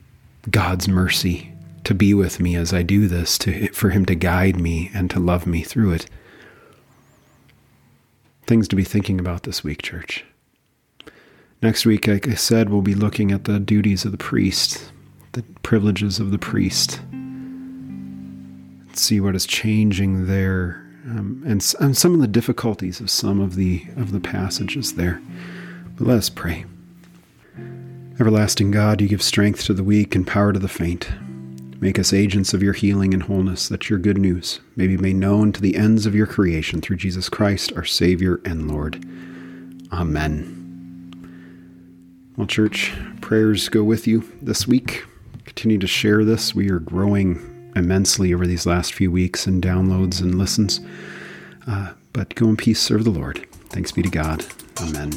God's 0.51 0.87
mercy 0.87 1.54
to 1.85 1.95
be 1.95 2.15
with 2.15 2.41
me 2.41 2.57
as 2.57 2.73
I 2.73 2.83
do 2.83 3.07
this, 3.07 3.39
to, 3.39 3.69
for 3.69 3.91
Him 3.91 4.05
to 4.07 4.15
guide 4.15 4.59
me 4.59 4.91
and 4.95 5.11
to 5.11 5.21
love 5.21 5.47
me 5.47 5.63
through 5.63 5.93
it. 5.93 6.07
Things 8.47 8.69
to 8.69 8.77
be 8.77 8.85
thinking 8.85 9.19
about 9.19 9.45
this 9.45 9.65
week, 9.65 9.83
church. 9.83 10.25
Next 11.63 11.87
week, 11.87 12.07
like 12.07 12.29
I 12.29 12.35
said, 12.35 12.69
we'll 12.69 12.83
be 12.83 12.95
looking 12.95 13.33
at 13.33 13.45
the 13.45 13.59
duties 13.59 14.05
of 14.05 14.13
the 14.13 14.19
priest, 14.19 14.93
the 15.33 15.43
privileges 15.63 16.19
of 16.19 16.31
the 16.31 16.39
priest 16.39 17.01
see 18.99 19.21
what 19.21 19.35
is 19.35 19.47
changing 19.47 20.27
there, 20.27 20.85
um, 21.07 21.43
and, 21.47 21.75
and 21.81 21.97
some 21.97 22.15
of 22.15 22.21
the 22.21 22.29
difficulties 22.29 23.01
of 23.01 23.11
some 23.11 23.41
of 23.41 23.57
the 23.57 23.85
of 23.97 24.13
the 24.13 24.21
passages 24.21 24.95
there. 24.95 25.21
But 25.97 26.07
let 26.07 26.19
us 26.19 26.29
pray. 26.29 26.65
Everlasting 28.19 28.71
God, 28.71 29.01
you 29.01 29.09
give 29.09 29.23
strength 29.23 29.65
to 29.65 29.75
the 29.75 29.85
weak 29.85 30.15
and 30.15 30.27
power 30.27 30.53
to 30.53 30.59
the 30.59 30.69
faint. 30.69 31.09
Make 31.85 31.99
us 31.99 32.15
agents 32.15 32.55
of 32.55 32.63
your 32.63 32.73
healing 32.73 33.13
and 33.13 33.25
wholeness, 33.25 33.69
that 33.69 33.91
your 33.91 33.99
good 33.99 34.17
news 34.17 34.59
may 34.75 34.87
be 34.87 34.97
made 34.97 35.17
known 35.17 35.53
to 35.53 35.61
the 35.61 35.77
ends 35.77 36.07
of 36.07 36.15
your 36.15 36.27
creation 36.27 36.81
through 36.81 36.97
Jesus 36.97 37.29
Christ, 37.29 37.75
our 37.77 37.85
Savior 37.85 38.41
and 38.47 38.71
Lord. 38.71 39.05
Amen. 39.93 41.13
Well, 42.39 42.47
church, 42.47 42.91
prayers 43.21 43.69
go 43.69 43.85
with 43.85 44.07
you 44.07 44.25
this 44.41 44.67
week. 44.67 45.05
Continue 45.45 45.77
to 45.77 45.87
share 45.87 46.25
this. 46.25 46.55
We 46.55 46.71
are 46.71 46.79
growing 46.79 47.71
immensely 47.77 48.33
over 48.33 48.47
these 48.47 48.65
last 48.65 48.95
few 48.95 49.11
weeks 49.11 49.47
in 49.47 49.61
downloads 49.61 50.23
and 50.23 50.39
listens. 50.39 50.81
Uh, 51.67 51.93
but 52.15 52.35
go 52.35 52.49
in 52.49 52.57
peace, 52.57 52.81
serve 52.81 53.05
the 53.05 53.11
Lord. 53.11 53.47
Thanks 53.69 53.93
be 53.93 54.01
to 54.01 54.09
God. 54.09 54.43
Amen. 54.81 55.13